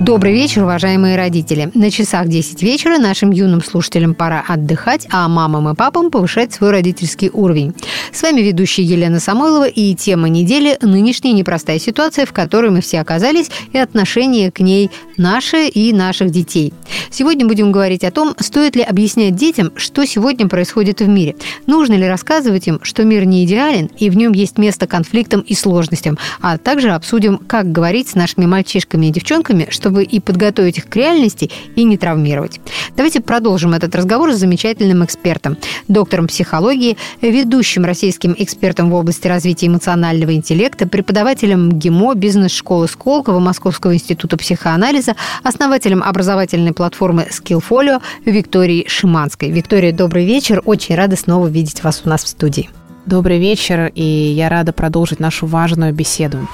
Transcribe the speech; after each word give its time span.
Добрый 0.00 0.32
вечер, 0.32 0.62
уважаемые 0.62 1.16
родители. 1.16 1.72
На 1.74 1.90
часах 1.90 2.28
10 2.28 2.62
вечера 2.62 2.98
нашим 2.98 3.32
юным 3.32 3.60
слушателям 3.60 4.14
пора 4.14 4.44
отдыхать, 4.46 5.08
а 5.10 5.26
мамам 5.26 5.68
и 5.68 5.74
папам 5.74 6.12
повышать 6.12 6.52
свой 6.52 6.70
родительский 6.70 7.30
уровень. 7.32 7.74
С 8.12 8.22
вами 8.22 8.40
ведущая 8.40 8.84
Елена 8.84 9.18
Самойлова 9.18 9.66
и 9.66 9.96
тема 9.96 10.28
недели– 10.28 10.78
нынешняя 10.82 11.34
непростая 11.34 11.80
ситуация, 11.80 12.26
в 12.26 12.32
которой 12.32 12.70
мы 12.70 12.80
все 12.80 13.00
оказались, 13.00 13.50
и 13.72 13.78
отношение 13.78 14.52
к 14.52 14.60
ней 14.60 14.88
наше 15.16 15.66
и 15.66 15.92
наших 15.92 16.30
детей. 16.30 16.72
Сегодня 17.10 17.46
будем 17.46 17.72
говорить 17.72 18.04
о 18.04 18.12
том, 18.12 18.34
стоит 18.38 18.76
ли 18.76 18.82
объяснять 18.82 19.34
детям, 19.34 19.72
что 19.74 20.04
сегодня 20.06 20.48
происходит 20.48 21.00
в 21.00 21.08
мире. 21.08 21.34
Нужно 21.66 21.94
ли 21.94 22.06
рассказывать 22.06 22.68
им, 22.68 22.78
что 22.82 23.04
мир 23.04 23.24
не 23.24 23.44
идеален 23.44 23.90
и 23.98 24.10
в 24.10 24.16
нем 24.16 24.32
есть 24.32 24.58
место 24.58 24.86
конфликтам 24.86 25.40
и 25.40 25.54
сложностям, 25.54 26.18
а 26.40 26.56
также 26.56 26.90
обсудим, 26.90 27.38
как 27.38 27.72
говорить 27.72 28.08
с 28.08 28.14
нашими 28.14 28.46
мальчишками 28.46 29.06
и 29.06 29.10
девчонками, 29.10 29.66
что 29.70 29.87
чтобы 29.88 30.04
и 30.04 30.20
подготовить 30.20 30.76
их 30.76 30.86
к 30.86 30.96
реальности, 30.96 31.50
и 31.74 31.84
не 31.84 31.96
травмировать. 31.96 32.60
Давайте 32.94 33.22
продолжим 33.22 33.72
этот 33.72 33.94
разговор 33.94 34.34
с 34.34 34.36
замечательным 34.36 35.02
экспертом, 35.02 35.56
доктором 35.88 36.26
психологии, 36.26 36.98
ведущим 37.22 37.86
российским 37.86 38.34
экспертом 38.36 38.90
в 38.90 38.94
области 38.94 39.26
развития 39.26 39.68
эмоционального 39.68 40.34
интеллекта, 40.34 40.86
преподавателем 40.86 41.72
ГИМО, 41.72 42.16
бизнес-школы 42.16 42.86
Сколково, 42.86 43.38
Московского 43.38 43.94
института 43.94 44.36
психоанализа, 44.36 45.14
основателем 45.42 46.02
образовательной 46.02 46.74
платформы 46.74 47.26
Skillfolio 47.30 48.02
Викторией 48.26 48.86
Шиманской. 48.88 49.50
Виктория, 49.50 49.92
добрый 49.92 50.26
вечер. 50.26 50.60
Очень 50.66 50.96
рада 50.96 51.16
снова 51.16 51.46
видеть 51.46 51.82
вас 51.82 52.02
у 52.04 52.10
нас 52.10 52.24
в 52.24 52.28
студии. 52.28 52.68
Добрый 53.06 53.38
вечер, 53.38 53.90
и 53.94 54.02
я 54.02 54.50
рада 54.50 54.74
продолжить 54.74 55.18
нашу 55.18 55.46
важную 55.46 55.94
беседу. 55.94 56.46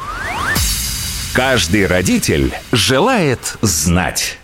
Каждый 1.35 1.89
родитель 1.89 2.55
желает 2.71 3.57
знать. 3.61 4.39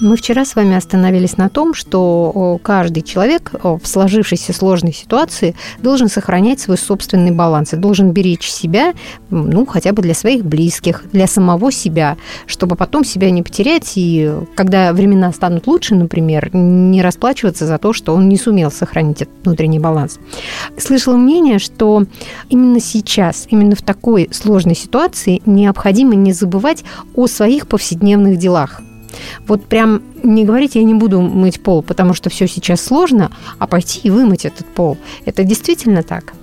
Мы 0.00 0.16
вчера 0.16 0.46
с 0.46 0.56
вами 0.56 0.76
остановились 0.76 1.36
на 1.36 1.50
том, 1.50 1.74
что 1.74 2.58
каждый 2.62 3.02
человек 3.02 3.52
в 3.62 3.82
сложившейся 3.84 4.54
сложной 4.54 4.94
ситуации 4.94 5.54
должен 5.82 6.08
сохранять 6.08 6.58
свой 6.58 6.78
собственный 6.78 7.32
баланс 7.32 7.74
и 7.74 7.76
должен 7.76 8.12
беречь 8.12 8.50
себя, 8.50 8.94
ну, 9.28 9.66
хотя 9.66 9.92
бы 9.92 10.00
для 10.00 10.14
своих 10.14 10.42
близких, 10.42 11.04
для 11.12 11.26
самого 11.26 11.70
себя, 11.70 12.16
чтобы 12.46 12.76
потом 12.76 13.04
себя 13.04 13.30
не 13.30 13.42
потерять 13.42 13.92
и, 13.96 14.32
когда 14.54 14.94
времена 14.94 15.32
станут 15.32 15.66
лучше, 15.66 15.94
например, 15.94 16.48
не 16.54 17.02
расплачиваться 17.02 17.66
за 17.66 17.76
то, 17.76 17.92
что 17.92 18.14
он 18.14 18.26
не 18.30 18.38
сумел 18.38 18.70
сохранить 18.70 19.20
этот 19.20 19.34
внутренний 19.44 19.80
баланс. 19.80 20.18
Слышала 20.78 21.16
мнение, 21.16 21.58
что 21.58 22.04
именно 22.48 22.80
сейчас, 22.80 23.46
именно 23.50 23.76
в 23.76 23.82
такой 23.82 24.30
сложной 24.32 24.76
ситуации 24.76 25.42
необходимо 25.44 26.14
не 26.14 26.32
забывать 26.32 26.84
о 27.14 27.26
своих 27.26 27.66
повседневных 27.66 28.38
делах– 28.38 28.80
вот 29.46 29.64
прям 29.66 30.02
не 30.22 30.44
говорить, 30.44 30.74
я 30.74 30.82
не 30.82 30.94
буду 30.94 31.20
мыть 31.20 31.62
пол, 31.62 31.82
потому 31.82 32.14
что 32.14 32.30
все 32.30 32.46
сейчас 32.46 32.80
сложно, 32.80 33.30
а 33.58 33.66
пойти 33.66 34.00
и 34.04 34.10
вымыть 34.10 34.44
этот 34.44 34.66
пол. 34.66 34.96
Это 35.24 35.44
действительно 35.44 36.02
так? 36.02 36.34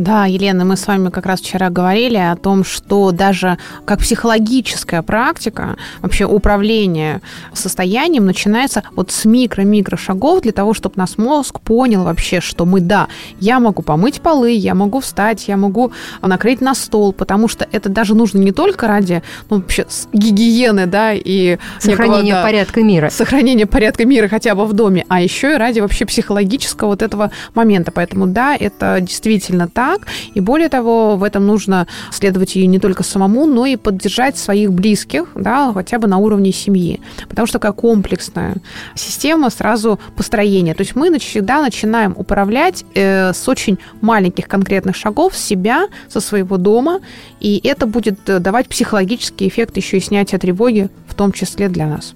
Да, 0.00 0.24
Елена, 0.24 0.64
мы 0.64 0.78
с 0.78 0.86
вами 0.86 1.10
как 1.10 1.26
раз 1.26 1.42
вчера 1.42 1.68
говорили 1.68 2.16
о 2.16 2.34
том, 2.34 2.64
что 2.64 3.12
даже 3.12 3.58
как 3.84 3.98
психологическая 3.98 5.02
практика, 5.02 5.76
вообще 6.00 6.24
управление 6.24 7.20
состоянием 7.52 8.24
начинается 8.24 8.82
вот 8.96 9.10
с 9.10 9.26
микро-микро 9.26 9.98
шагов 9.98 10.40
для 10.40 10.52
того, 10.52 10.72
чтобы 10.72 10.94
наш 10.96 11.18
мозг 11.18 11.60
понял 11.60 12.04
вообще, 12.04 12.40
что 12.40 12.64
мы, 12.64 12.80
да, 12.80 13.08
я 13.40 13.60
могу 13.60 13.82
помыть 13.82 14.22
полы, 14.22 14.52
я 14.52 14.74
могу 14.74 15.00
встать, 15.00 15.48
я 15.48 15.58
могу 15.58 15.92
накрыть 16.22 16.62
на 16.62 16.74
стол, 16.74 17.12
потому 17.12 17.46
что 17.46 17.68
это 17.70 17.90
даже 17.90 18.14
нужно 18.14 18.38
не 18.38 18.52
только 18.52 18.86
ради 18.86 19.22
ну, 19.50 19.58
вообще 19.58 19.84
гигиены, 20.14 20.86
да, 20.86 21.12
и 21.12 21.58
сохранения 21.78 22.22
некого, 22.22 22.40
да, 22.40 22.42
порядка 22.42 22.82
мира. 22.82 23.10
Сохранения 23.10 23.66
порядка 23.66 24.06
мира 24.06 24.28
хотя 24.28 24.54
бы 24.54 24.64
в 24.64 24.72
доме, 24.72 25.04
а 25.08 25.20
еще 25.20 25.52
и 25.52 25.56
ради 25.58 25.80
вообще 25.80 26.06
психологического 26.06 26.88
вот 26.88 27.02
этого 27.02 27.30
момента. 27.54 27.92
Поэтому, 27.92 28.26
да, 28.26 28.56
это 28.58 28.98
действительно 29.02 29.68
так 29.68 29.89
так. 29.90 30.06
И 30.34 30.40
более 30.40 30.68
того, 30.68 31.16
в 31.16 31.22
этом 31.22 31.46
нужно 31.46 31.86
следовать 32.12 32.56
ей 32.56 32.66
не 32.66 32.78
только 32.78 33.02
самому, 33.02 33.46
но 33.46 33.66
и 33.66 33.76
поддержать 33.76 34.38
своих 34.38 34.72
близких, 34.72 35.24
да, 35.34 35.72
хотя 35.72 35.98
бы 35.98 36.08
на 36.08 36.18
уровне 36.18 36.52
семьи. 36.52 37.00
Потому 37.28 37.46
что 37.46 37.58
такая 37.58 37.72
комплексная 37.72 38.56
система 38.94 39.50
сразу 39.50 39.98
построения. 40.16 40.74
То 40.74 40.82
есть 40.82 40.96
мы 40.96 41.18
всегда 41.18 41.60
начинаем 41.60 42.14
управлять 42.16 42.84
э, 42.94 43.32
с 43.32 43.48
очень 43.48 43.78
маленьких 44.00 44.46
конкретных 44.48 44.96
шагов 44.96 45.36
себя, 45.36 45.88
со 46.08 46.20
своего 46.20 46.56
дома, 46.56 47.00
и 47.40 47.60
это 47.64 47.86
будет 47.86 48.28
э, 48.28 48.38
давать 48.38 48.68
психологический 48.68 49.48
эффект 49.48 49.76
еще 49.76 49.96
и 49.96 50.00
снятия 50.00 50.38
тревоги, 50.38 50.88
в 51.08 51.14
том 51.14 51.32
числе 51.32 51.68
для 51.68 51.86
нас 51.86 52.14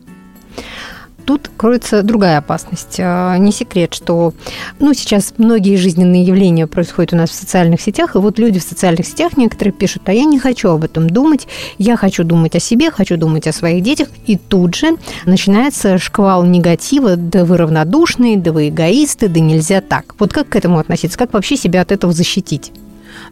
тут 1.24 1.50
кроется 1.56 2.02
другая 2.02 2.38
опасность. 2.38 2.96
А, 2.98 3.36
не 3.38 3.52
секрет, 3.52 3.94
что 3.94 4.34
ну, 4.78 4.94
сейчас 4.94 5.34
многие 5.38 5.76
жизненные 5.76 6.22
явления 6.22 6.66
происходят 6.66 7.12
у 7.12 7.16
нас 7.16 7.30
в 7.30 7.34
социальных 7.34 7.80
сетях, 7.80 8.14
и 8.14 8.18
вот 8.18 8.38
люди 8.38 8.60
в 8.60 8.62
социальных 8.62 9.06
сетях 9.06 9.36
некоторые 9.36 9.72
пишут, 9.72 10.02
а 10.06 10.12
я 10.12 10.24
не 10.24 10.38
хочу 10.38 10.70
об 10.70 10.84
этом 10.84 11.08
думать, 11.08 11.46
я 11.78 11.96
хочу 11.96 12.24
думать 12.24 12.54
о 12.54 12.60
себе, 12.60 12.90
хочу 12.90 13.16
думать 13.16 13.46
о 13.46 13.52
своих 13.52 13.82
детях, 13.82 14.08
и 14.26 14.36
тут 14.36 14.74
же 14.74 14.96
начинается 15.24 15.98
шквал 15.98 16.44
негатива, 16.44 17.16
да 17.16 17.44
вы 17.44 17.56
равнодушные, 17.56 18.36
да 18.36 18.52
вы 18.52 18.68
эгоисты, 18.68 19.28
да 19.28 19.40
нельзя 19.40 19.80
так. 19.80 20.14
Вот 20.18 20.32
как 20.32 20.48
к 20.48 20.56
этому 20.56 20.78
относиться, 20.78 21.18
как 21.18 21.32
вообще 21.32 21.56
себя 21.56 21.82
от 21.82 21.92
этого 21.92 22.12
защитить? 22.12 22.72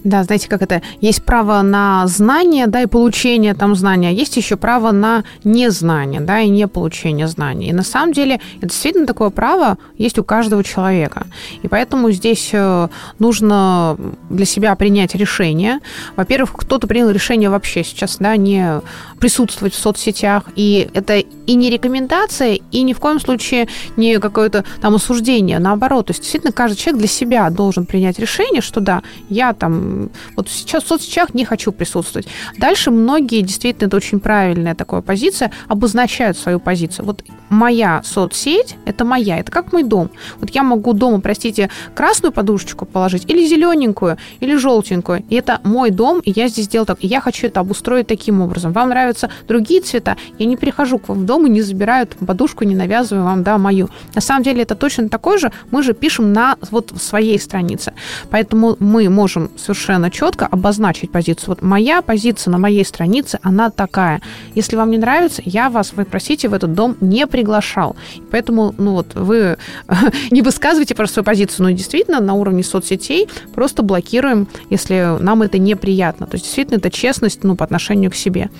Да, 0.04 0.24
знаете, 0.24 0.48
как 0.48 0.62
это? 0.62 0.82
Есть 1.00 1.22
право 1.24 1.62
на 1.62 2.06
знание, 2.08 2.66
да, 2.66 2.82
и 2.82 2.86
получение 2.86 3.54
там 3.54 3.76
знания, 3.76 4.08
а 4.08 4.12
есть 4.12 4.36
еще 4.36 4.56
право 4.56 4.90
на 4.90 5.22
незнание, 5.44 6.20
да, 6.20 6.40
и 6.40 6.48
не 6.48 6.66
получение 6.66 7.28
знаний. 7.28 7.68
И 7.68 7.72
на 7.72 7.84
самом 7.84 8.12
деле 8.12 8.40
это 8.58 8.68
действительно 8.68 9.06
такое 9.06 9.30
право 9.30 9.78
есть 9.98 10.18
у 10.18 10.24
каждого 10.24 10.64
человека. 10.64 11.26
И 11.62 11.68
поэтому 11.68 12.10
здесь 12.10 12.50
э, 12.52 12.88
нужно 13.20 13.96
для 14.28 14.44
себя 14.44 14.74
принять 14.74 15.14
решение. 15.14 15.78
Во-первых, 16.16 16.52
кто-то 16.54 16.88
принял 16.88 17.10
решение 17.10 17.48
вообще 17.48 17.84
сейчас, 17.84 18.16
да, 18.18 18.36
не 18.36 18.80
присутствовать 19.20 19.74
в 19.74 19.78
соцсетях, 19.78 20.44
и 20.56 20.88
это 20.94 21.18
и 21.18 21.54
не 21.54 21.70
рекомендация, 21.70 22.58
и 22.72 22.82
ни 22.82 22.92
в 22.92 22.98
коем 22.98 23.20
случае 23.20 23.68
не 23.96 24.18
какое-то 24.18 24.64
там 24.80 24.96
осуждение, 24.96 25.60
наоборот. 25.60 26.06
То 26.06 26.10
есть 26.10 26.22
действительно 26.22 26.52
каждый 26.52 26.76
человек 26.76 26.98
для 26.98 27.08
себя 27.08 27.50
должен 27.50 27.86
принять 27.86 28.18
решение, 28.18 28.62
что 28.62 28.80
да, 28.80 29.02
я 29.28 29.52
там 29.52 29.91
вот 30.36 30.48
сейчас 30.48 30.84
в 30.84 30.88
соцсетях 30.88 31.34
не 31.34 31.44
хочу 31.44 31.72
присутствовать. 31.72 32.28
Дальше 32.58 32.90
многие, 32.90 33.40
действительно, 33.42 33.88
это 33.88 33.96
очень 33.96 34.20
правильная 34.20 34.74
такая 34.74 35.00
позиция, 35.00 35.50
обозначают 35.68 36.36
свою 36.38 36.60
позицию. 36.60 37.06
Вот 37.06 37.24
моя 37.48 38.02
соцсеть– 38.04 38.76
это 38.84 39.04
моя, 39.04 39.38
это 39.38 39.50
как 39.50 39.72
мой 39.72 39.82
дом. 39.82 40.10
Вот 40.38 40.50
я 40.50 40.62
могу 40.62 40.92
дома, 40.92 41.20
простите, 41.20 41.70
красную 41.94 42.32
подушечку 42.32 42.86
положить, 42.86 43.24
или 43.30 43.46
зелененькую, 43.46 44.16
или 44.40 44.56
желтенькую. 44.56 45.24
И 45.28 45.34
это 45.34 45.60
мой 45.64 45.90
дом, 45.90 46.20
и 46.20 46.32
я 46.34 46.48
здесь 46.48 46.66
сделал 46.66 46.86
так. 46.86 46.98
И 47.04 47.06
я 47.06 47.20
хочу 47.20 47.46
это 47.46 47.60
обустроить 47.60 48.06
таким 48.06 48.40
образом. 48.40 48.72
Вам 48.72 48.88
нравятся 48.88 49.30
другие 49.48 49.80
цвета, 49.80 50.16
я 50.38 50.46
не 50.46 50.56
прихожу 50.56 50.98
к 50.98 51.08
вам 51.08 51.20
в 51.20 51.24
дом 51.24 51.46
и 51.46 51.50
не 51.50 51.62
забираю 51.62 52.06
подушку, 52.26 52.64
не 52.64 52.74
навязываю 52.74 53.24
вам, 53.24 53.42
да, 53.42 53.58
мою. 53.58 53.88
На 54.14 54.20
самом 54.20 54.42
деле 54.42 54.62
это 54.62 54.74
точно 54.74 55.08
такой 55.08 55.38
же, 55.38 55.52
мы 55.70 55.82
же 55.82 55.92
пишем 55.92 56.32
на 56.32 56.56
вот 56.70 56.92
своей 56.96 57.38
странице. 57.38 57.92
Поэтому 58.30 58.76
мы 58.78 59.08
можем 59.08 59.50
совершенно 59.56 59.81
четко 60.10 60.46
обозначить 60.46 61.10
позицию. 61.10 61.48
Вот 61.48 61.62
моя 61.62 62.02
позиция 62.02 62.50
на 62.50 62.58
моей 62.58 62.84
странице, 62.84 63.38
она 63.42 63.70
такая. 63.70 64.20
Если 64.54 64.76
вам 64.76 64.90
не 64.90 64.98
нравится, 64.98 65.42
я 65.44 65.70
вас, 65.70 65.92
вы 65.92 66.04
просите, 66.04 66.48
в 66.48 66.54
этот 66.54 66.74
дом 66.74 66.96
не 67.00 67.26
приглашал. 67.26 67.96
Поэтому, 68.30 68.74
ну 68.78 68.92
вот, 68.92 69.14
вы 69.14 69.56
не 70.30 70.42
высказывайте 70.42 70.94
просто 70.94 71.14
свою 71.14 71.24
позицию, 71.24 71.64
но 71.64 71.70
действительно 71.70 72.20
на 72.20 72.34
уровне 72.34 72.62
соцсетей 72.62 73.28
просто 73.54 73.82
блокируем, 73.82 74.48
если 74.70 75.16
нам 75.20 75.42
это 75.42 75.58
неприятно. 75.58 76.26
То 76.26 76.36
есть, 76.36 76.44
действительно, 76.44 76.78
это 76.78 76.90
честность, 76.90 77.44
ну, 77.44 77.56
по 77.56 77.64
отношению 77.64 78.10
к 78.10 78.14
себе. 78.14 78.50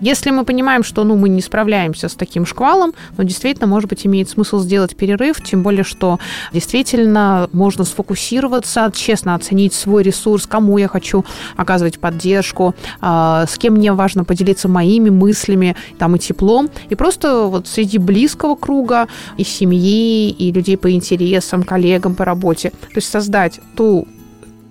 Если 0.00 0.30
мы 0.30 0.44
понимаем, 0.44 0.82
что, 0.82 1.04
ну, 1.04 1.16
мы 1.16 1.28
не 1.28 1.42
справляемся 1.42 2.08
с 2.08 2.14
таким 2.14 2.46
шквалом, 2.46 2.92
ну, 3.16 3.24
действительно, 3.24 3.66
может 3.66 3.88
быть, 3.88 4.06
имеет 4.06 4.30
смысл 4.30 4.60
сделать 4.60 4.96
перерыв, 4.96 5.42
тем 5.42 5.62
более, 5.62 5.84
что 5.84 6.18
действительно 6.52 7.48
можно 7.52 7.84
сфокусироваться, 7.84 8.90
честно 8.94 9.34
оценить 9.34 9.74
свой 9.74 10.02
ресурс, 10.02 10.46
кому 10.46 10.69
я 10.78 10.88
хочу 10.88 11.24
оказывать 11.56 11.98
поддержку, 11.98 12.74
а, 13.00 13.46
с 13.46 13.58
кем 13.58 13.74
мне 13.74 13.92
важно 13.92 14.24
поделиться 14.24 14.68
моими 14.68 15.10
мыслями 15.10 15.76
там, 15.98 16.16
и 16.16 16.18
теплом. 16.18 16.70
И 16.88 16.94
просто 16.94 17.44
вот 17.44 17.66
среди 17.66 17.98
близкого 17.98 18.54
круга 18.54 19.08
и 19.36 19.44
семьи, 19.44 20.30
и 20.30 20.52
людей 20.52 20.76
по 20.76 20.90
интересам, 20.90 21.62
коллегам 21.62 22.14
по 22.14 22.24
работе. 22.24 22.70
То 22.70 22.96
есть 22.96 23.08
создать 23.08 23.60
ту 23.76 24.06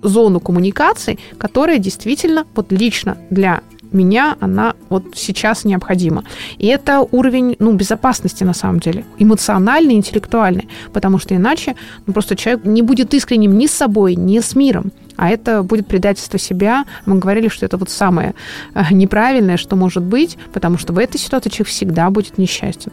зону 0.02 0.40
коммуникации, 0.40 1.18
которая 1.38 1.78
действительно 1.78 2.46
вот 2.54 2.72
лично 2.72 3.18
для 3.30 3.60
меня 3.92 4.36
она 4.40 4.74
вот 4.88 5.04
сейчас 5.14 5.64
необходима. 5.64 6.24
И 6.58 6.66
это 6.66 7.00
уровень 7.10 7.56
ну, 7.58 7.72
безопасности 7.72 8.44
на 8.44 8.54
самом 8.54 8.80
деле, 8.80 9.04
эмоциональный, 9.18 9.94
интеллектуальный, 9.94 10.68
потому 10.92 11.18
что 11.18 11.34
иначе 11.34 11.74
ну, 12.06 12.12
просто 12.12 12.36
человек 12.36 12.64
не 12.64 12.82
будет 12.82 13.14
искренним 13.14 13.58
ни 13.58 13.66
с 13.66 13.72
собой, 13.72 14.14
ни 14.14 14.38
с 14.38 14.54
миром 14.54 14.92
а 15.20 15.28
это 15.28 15.62
будет 15.62 15.86
предательство 15.86 16.38
себя. 16.38 16.86
Мы 17.04 17.18
говорили, 17.18 17.48
что 17.48 17.66
это 17.66 17.76
вот 17.76 17.90
самое 17.90 18.34
э, 18.74 18.84
неправильное, 18.90 19.58
что 19.58 19.76
может 19.76 20.02
быть, 20.02 20.38
потому 20.50 20.78
что 20.78 20.94
в 20.94 20.98
этой 20.98 21.18
ситуации 21.18 21.50
человек 21.50 21.68
всегда 21.68 22.08
будет 22.08 22.38
несчастен. 22.38 22.90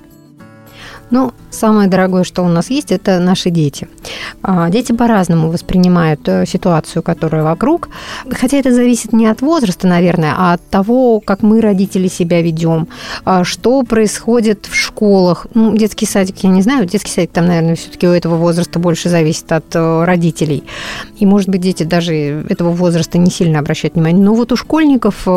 Ну, 1.10 1.32
самое 1.52 1.88
дорогое, 1.88 2.24
что 2.24 2.44
у 2.44 2.50
нас 2.50 2.70
есть, 2.70 2.92
это 2.92 3.20
наши 3.20 3.50
дети. 3.50 3.88
А, 4.44 4.70
дети 4.70 4.92
по-разному 4.92 5.50
воспринимают 5.50 6.28
э, 6.28 6.46
ситуацию, 6.46 7.02
которая 7.02 7.44
вокруг. 7.44 7.90
Хотя 8.30 8.58
это 8.58 8.74
зависит 8.74 9.14
не 9.14 9.28
от 9.28 9.42
возраста, 9.42 9.88
наверное, 9.88 10.34
а 10.38 10.54
от 10.54 10.70
того, 10.70 11.22
как 11.22 11.44
мы, 11.44 11.62
родители, 11.62 12.10
себя 12.10 12.42
ведем, 12.42 12.90
а, 13.24 13.46
что 13.46 13.84
происходит 13.84 14.66
в 14.66 14.76
школах. 14.76 15.48
Ну, 15.54 15.76
детский 15.78 16.06
садик, 16.06 16.40
я 16.40 16.50
не 16.50 16.62
знаю, 16.62 16.86
детский 16.86 17.12
садик 17.12 17.32
там, 17.32 17.46
наверное, 17.46 17.76
все-таки 17.76 18.08
у 18.08 18.12
этого 18.12 18.36
возраста 18.36 18.78
больше 18.78 19.08
зависит 19.08 19.50
от 19.52 19.76
э, 19.76 20.04
родителей. 20.04 20.64
И, 21.18 21.26
может 21.26 21.48
быть, 21.48 21.62
дети 21.62 21.84
даже 21.84 22.14
этого 22.50 22.72
возраста 22.72 23.18
не 23.18 23.32
сильно 23.32 23.60
обращают 23.60 23.96
внимание. 23.96 24.22
Но 24.22 24.34
вот 24.34 24.52
у 24.52 24.58
школьников 24.58 25.24
э, 25.26 25.30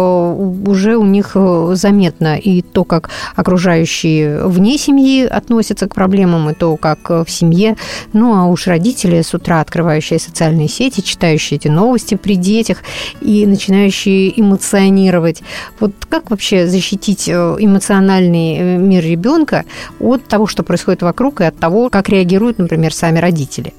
уже 0.66 0.96
у 0.96 1.04
них 1.04 1.36
заметно 1.74 2.36
и 2.36 2.62
то, 2.62 2.84
как 2.84 3.10
окружающие 3.36 4.44
вне 4.46 4.76
семьи 4.76 5.24
относятся 5.24 5.59
относятся 5.60 5.88
к 5.88 5.94
проблемам, 5.94 6.48
и 6.50 6.54
то, 6.54 6.76
как 6.76 7.10
э, 7.10 7.24
в 7.24 7.30
семье. 7.30 7.76
Ну, 8.14 8.34
а 8.34 8.46
уж 8.46 8.66
родители 8.66 9.20
с 9.20 9.34
утра 9.34 9.60
открывающие 9.60 10.18
социальные 10.18 10.68
сети, 10.68 11.02
читающие 11.02 11.58
эти 11.58 11.68
новости 11.68 12.14
при 12.14 12.36
детях 12.36 12.78
и 13.20 13.46
начинающие 13.46 14.40
эмоционировать. 14.40 15.42
Вот 15.78 15.92
как 16.08 16.30
вообще 16.30 16.66
защитить 16.66 17.28
э, 17.28 17.56
эмоциональный 17.58 18.56
э, 18.56 18.76
мир 18.78 19.04
ребенка 19.04 19.64
от 20.00 20.24
того, 20.24 20.46
что 20.46 20.62
происходит 20.62 21.02
вокруг, 21.02 21.42
и 21.42 21.44
от 21.44 21.58
того, 21.58 21.90
как 21.90 22.08
реагируют, 22.08 22.58
например, 22.58 22.94
сами 22.94 23.18
родители? 23.18 23.74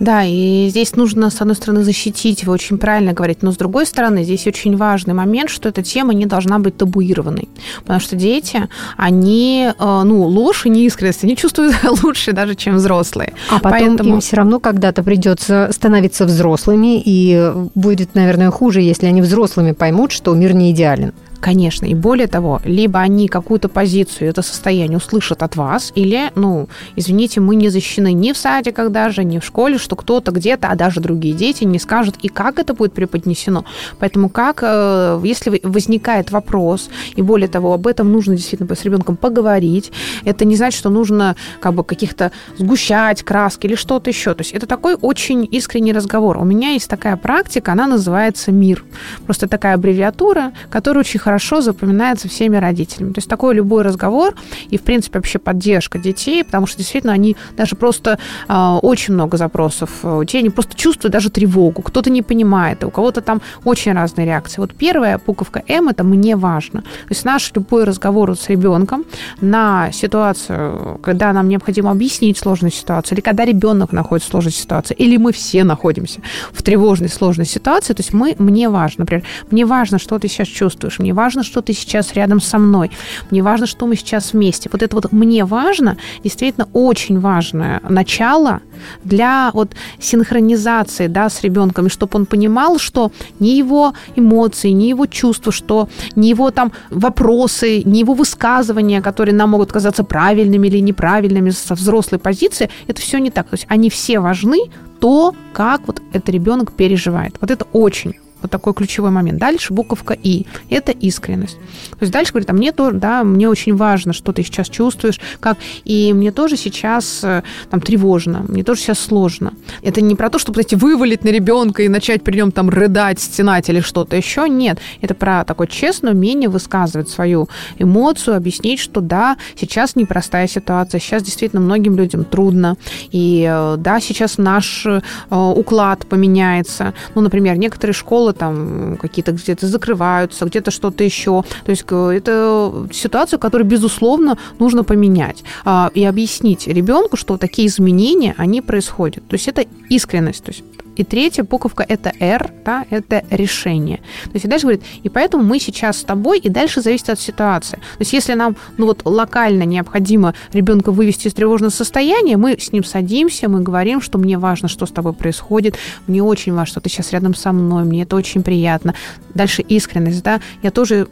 Да, 0.00 0.24
и 0.24 0.68
здесь 0.68 0.96
нужно, 0.96 1.30
с 1.30 1.40
одной 1.40 1.56
стороны, 1.56 1.84
защитить, 1.84 2.44
вы 2.44 2.52
очень 2.52 2.78
правильно 2.78 3.12
говорите, 3.12 3.40
но 3.42 3.52
с 3.52 3.56
другой 3.56 3.86
стороны, 3.86 4.24
здесь 4.24 4.46
очень 4.46 4.76
важный 4.76 5.14
момент, 5.14 5.50
что 5.50 5.68
эта 5.68 5.82
тема 5.82 6.14
не 6.14 6.26
должна 6.26 6.58
быть 6.58 6.76
табуированной. 6.76 7.48
Потому 7.80 8.00
что 8.00 8.16
дети, 8.16 8.68
они, 8.96 9.70
э, 9.78 10.02
ну, 10.04 10.22
ложь 10.22 10.66
и 10.66 10.70
неискренность, 10.70 11.24
они 11.24 11.36
чувствуют 11.36 11.76
лучше 12.02 12.32
даже, 12.32 12.54
чем 12.54 12.76
взрослые. 12.76 13.34
А 13.50 13.58
потом 13.58 13.70
Поэтому... 13.88 14.14
им 14.14 14.20
все 14.20 14.36
равно 14.36 14.60
когда-то 14.60 15.02
придется 15.02 15.70
становиться 15.72 16.24
взрослыми, 16.24 17.00
и 17.04 17.52
будет, 17.74 18.14
наверное, 18.14 18.50
хуже, 18.50 18.80
если 18.80 19.06
они 19.06 19.22
взрослыми 19.22 19.72
поймут, 19.72 20.12
что 20.12 20.34
мир 20.34 20.54
не 20.54 20.70
идеален. 20.70 21.12
Конечно, 21.40 21.86
и 21.86 21.94
более 21.94 22.26
того, 22.26 22.60
либо 22.64 22.98
они 22.98 23.28
какую-то 23.28 23.68
позицию, 23.68 24.30
это 24.30 24.42
состояние 24.42 24.96
услышат 24.98 25.42
от 25.42 25.54
вас, 25.54 25.92
или, 25.94 26.32
ну, 26.34 26.68
извините, 26.96 27.40
мы 27.40 27.54
не 27.54 27.68
защищены 27.68 28.12
ни 28.12 28.32
в 28.32 28.36
садиках 28.36 28.90
даже, 28.90 29.22
ни 29.22 29.38
в 29.38 29.44
школе, 29.44 29.78
что 29.78 29.94
кто-то 29.94 30.32
где-то, 30.32 30.68
а 30.68 30.74
даже 30.74 31.00
другие 31.00 31.34
дети 31.34 31.62
не 31.64 31.78
скажут, 31.78 32.16
и 32.22 32.28
как 32.28 32.58
это 32.58 32.74
будет 32.74 32.92
преподнесено. 32.92 33.64
Поэтому 34.00 34.28
как, 34.28 34.60
э, 34.62 35.20
если 35.22 35.60
возникает 35.62 36.32
вопрос, 36.32 36.90
и 37.14 37.22
более 37.22 37.48
того, 37.48 37.72
об 37.72 37.86
этом 37.86 38.12
нужно 38.12 38.34
действительно 38.34 38.74
с 38.74 38.84
ребенком 38.84 39.16
поговорить, 39.16 39.92
это 40.24 40.44
не 40.44 40.56
значит, 40.56 40.78
что 40.78 40.90
нужно 40.90 41.36
как 41.60 41.74
бы 41.74 41.84
каких-то 41.84 42.32
сгущать 42.58 43.22
краски 43.22 43.66
или 43.66 43.76
что-то 43.76 44.10
еще. 44.10 44.34
То 44.34 44.40
есть 44.40 44.52
это 44.52 44.66
такой 44.66 44.96
очень 45.00 45.48
искренний 45.50 45.92
разговор. 45.92 46.38
У 46.38 46.44
меня 46.44 46.70
есть 46.70 46.88
такая 46.88 47.16
практика, 47.16 47.72
она 47.72 47.86
называется 47.86 48.50
«Мир». 48.50 48.84
Просто 49.24 49.46
такая 49.46 49.74
аббревиатура, 49.74 50.52
которая 50.70 51.04
очень 51.04 51.20
хорошо 51.28 51.60
запоминается 51.60 52.26
всеми 52.26 52.56
родителями. 52.56 53.12
То 53.12 53.18
есть 53.18 53.28
такой 53.28 53.54
любой 53.54 53.82
разговор 53.82 54.34
и, 54.70 54.78
в 54.78 54.82
принципе, 54.82 55.18
вообще 55.18 55.38
поддержка 55.38 55.98
детей, 55.98 56.42
потому 56.42 56.66
что 56.66 56.78
действительно 56.78 57.12
они 57.12 57.36
даже 57.54 57.76
просто 57.76 58.18
э, 58.48 58.78
очень 58.80 59.12
много 59.12 59.36
запросов 59.36 59.90
у 60.02 60.24
детей, 60.24 60.38
они 60.38 60.48
просто 60.48 60.74
чувствуют 60.74 61.12
даже 61.12 61.28
тревогу, 61.28 61.82
кто-то 61.82 62.08
не 62.08 62.22
понимает, 62.22 62.82
у 62.82 62.90
кого-то 62.90 63.20
там 63.20 63.42
очень 63.64 63.92
разные 63.92 64.24
реакции. 64.24 64.58
Вот 64.58 64.74
первая 64.74 65.18
буковка 65.18 65.62
М– 65.68 65.88
это 65.90 66.02
«мне 66.02 66.34
важно». 66.34 66.80
То 66.80 67.10
есть 67.10 67.26
наш 67.26 67.52
любой 67.54 67.84
разговор 67.84 68.34
с 68.34 68.48
ребенком 68.48 69.04
на 69.42 69.92
ситуацию, 69.92 70.98
когда 71.02 71.34
нам 71.34 71.48
необходимо 71.50 71.90
объяснить 71.90 72.38
сложную 72.38 72.72
ситуацию, 72.72 73.18
или 73.18 73.20
когда 73.22 73.44
ребенок 73.44 73.92
находится 73.92 74.28
в 74.28 74.30
сложной 74.30 74.52
ситуации, 74.52 74.94
или 74.94 75.18
мы 75.18 75.32
все 75.32 75.62
находимся 75.62 76.22
в 76.52 76.62
тревожной, 76.62 77.10
сложной 77.10 77.44
ситуации, 77.44 77.92
то 77.92 78.00
есть 78.00 78.14
мы, 78.14 78.34
мне 78.38 78.70
важно, 78.70 79.02
например, 79.02 79.24
мне 79.50 79.66
важно, 79.66 79.98
что 79.98 80.18
ты 80.18 80.28
сейчас 80.28 80.48
чувствуешь, 80.48 80.98
мне 80.98 81.12
важно, 81.18 81.42
что 81.42 81.60
ты 81.62 81.72
сейчас 81.72 82.14
рядом 82.14 82.40
со 82.40 82.58
мной, 82.58 82.90
мне 83.30 83.42
важно, 83.42 83.66
что 83.66 83.86
мы 83.86 83.96
сейчас 83.96 84.32
вместе. 84.32 84.68
Вот 84.72 84.82
это 84.82 84.94
вот 84.94 85.12
«мне 85.12 85.44
важно» 85.44 85.96
действительно 86.24 86.68
очень 86.72 87.18
важное 87.20 87.80
начало 87.88 88.60
для 89.04 89.50
вот 89.54 89.74
синхронизации 89.98 91.08
да, 91.08 91.28
с 91.28 91.42
ребенком, 91.42 91.86
и 91.86 91.90
чтобы 91.90 92.18
он 92.18 92.26
понимал, 92.26 92.78
что 92.78 93.10
ни 93.40 93.48
его 93.48 93.94
эмоции, 94.16 94.70
ни 94.70 94.84
его 94.84 95.06
чувства, 95.06 95.52
что 95.52 95.88
ни 96.16 96.28
его 96.28 96.50
там 96.50 96.70
вопросы, 96.90 97.82
ни 97.84 97.98
его 97.98 98.14
высказывания, 98.14 99.02
которые 99.02 99.34
нам 99.34 99.50
могут 99.50 99.72
казаться 99.72 100.04
правильными 100.04 100.68
или 100.68 100.80
неправильными 100.80 101.50
со 101.50 101.74
взрослой 101.74 102.18
позиции, 102.18 102.70
это 102.86 103.00
все 103.00 103.18
не 103.18 103.30
так. 103.30 103.48
То 103.48 103.54
есть 103.54 103.66
они 103.68 103.90
все 103.90 104.20
важны, 104.20 104.58
то, 105.00 105.34
как 105.52 105.80
вот 105.86 106.00
этот 106.12 106.28
ребенок 106.28 106.72
переживает. 106.72 107.36
Вот 107.40 107.50
это 107.50 107.64
очень 107.72 108.14
вот 108.42 108.50
такой 108.50 108.74
ключевой 108.74 109.10
момент. 109.10 109.38
Дальше 109.38 109.72
буковка 109.72 110.14
И. 110.14 110.46
Это 110.70 110.92
искренность. 110.92 111.56
То 111.90 111.98
есть 112.02 112.12
дальше 112.12 112.32
говорит, 112.32 112.50
а 112.50 112.52
мне 112.52 112.72
тоже, 112.72 112.96
да, 112.96 113.24
мне 113.24 113.48
очень 113.48 113.74
важно, 113.74 114.12
что 114.12 114.32
ты 114.32 114.42
сейчас 114.42 114.68
чувствуешь, 114.68 115.20
как, 115.40 115.58
и 115.84 116.12
мне 116.12 116.32
тоже 116.32 116.56
сейчас 116.56 117.20
э, 117.22 117.42
там 117.70 117.80
тревожно, 117.80 118.44
мне 118.48 118.62
тоже 118.62 118.82
сейчас 118.82 118.98
сложно. 118.98 119.52
Это 119.82 120.00
не 120.00 120.14
про 120.14 120.30
то, 120.30 120.38
чтобы, 120.38 120.54
знаете, 120.54 120.76
вывалить 120.76 121.24
на 121.24 121.28
ребенка 121.28 121.82
и 121.82 121.88
начать 121.88 122.22
при 122.22 122.36
нем 122.36 122.52
там 122.52 122.68
рыдать, 122.70 123.20
стенать 123.20 123.68
или 123.68 123.80
что-то 123.80 124.16
еще. 124.16 124.48
Нет. 124.48 124.78
Это 125.00 125.14
про 125.14 125.44
такое 125.44 125.66
честное 125.66 126.12
умение 126.12 126.48
высказывать 126.48 127.08
свою 127.08 127.48
эмоцию, 127.78 128.36
объяснить, 128.36 128.80
что 128.80 129.00
да, 129.00 129.36
сейчас 129.56 129.96
непростая 129.96 130.46
ситуация, 130.46 131.00
сейчас 131.00 131.22
действительно 131.22 131.60
многим 131.60 131.96
людям 131.96 132.24
трудно, 132.24 132.76
и 133.10 133.46
э, 133.48 133.76
да, 133.78 134.00
сейчас 134.00 134.38
наш 134.38 134.86
э, 134.86 135.00
уклад 135.30 136.06
поменяется. 136.06 136.94
Ну, 137.14 137.20
например, 137.20 137.56
некоторые 137.56 137.94
школы 137.94 138.27
школы 138.28 138.32
там 138.32 138.96
какие-то 138.96 139.32
где-то 139.32 139.66
закрываются, 139.66 140.44
где-то 140.44 140.70
что-то 140.70 141.04
еще. 141.04 141.42
То 141.64 141.70
есть 141.70 141.84
э, 141.90 142.12
это 142.16 142.88
ситуация, 142.92 143.38
которую, 143.38 143.68
безусловно, 143.68 144.36
нужно 144.58 144.84
поменять 144.84 145.44
а, 145.64 145.90
и 145.94 146.04
объяснить 146.04 146.68
ребенку, 146.68 147.16
что 147.16 147.36
такие 147.36 147.66
изменения, 147.66 148.34
они 148.38 148.62
происходят. 148.62 149.26
То 149.28 149.36
есть 149.36 149.48
это 149.48 149.64
искренность. 149.90 150.44
То 150.44 150.52
есть 150.52 150.64
и 150.98 151.04
третья 151.04 151.44
буковка– 151.44 151.84
это 151.88 152.12
R, 152.20 152.50
да, 152.64 152.84
это 152.90 153.24
решение. 153.30 153.98
То 154.24 154.30
есть 154.34 154.44
и 154.44 154.48
дальше 154.48 154.66
говорит, 154.66 154.82
и 155.02 155.08
поэтому 155.08 155.44
мы 155.44 155.60
сейчас 155.60 155.98
с 155.98 156.04
тобой, 156.04 156.38
и 156.38 156.48
дальше 156.48 156.82
зависит 156.82 157.08
от 157.08 157.20
ситуации. 157.20 157.76
То 157.76 158.00
есть 158.00 158.12
если 158.12 158.34
нам 158.34 158.56
ну 158.76 158.86
вот 158.86 159.02
локально 159.04 159.62
необходимо 159.62 160.34
ребенка 160.52 160.90
вывести 160.90 161.28
из 161.28 161.34
тревожного 161.34 161.70
состояния, 161.70 162.36
мы 162.36 162.58
с 162.58 162.72
ним 162.72 162.82
садимся, 162.84 163.48
мы 163.48 163.60
говорим, 163.60 164.00
что 164.00 164.18
мне 164.18 164.38
важно, 164.38 164.68
что 164.68 164.86
с 164.86 164.90
тобой 164.90 165.12
происходит, 165.12 165.76
мне 166.08 166.22
очень 166.22 166.52
важно, 166.52 166.66
что 166.66 166.80
ты 166.80 166.90
сейчас 166.90 167.12
рядом 167.12 167.34
со 167.34 167.52
мной, 167.52 167.84
мне 167.84 168.02
это 168.02 168.16
очень 168.16 168.42
приятно. 168.42 168.94
Дальше 169.34 169.62
искренность, 169.62 170.22
да, 170.24 170.40
я 170.62 170.70
тоже 170.72 171.06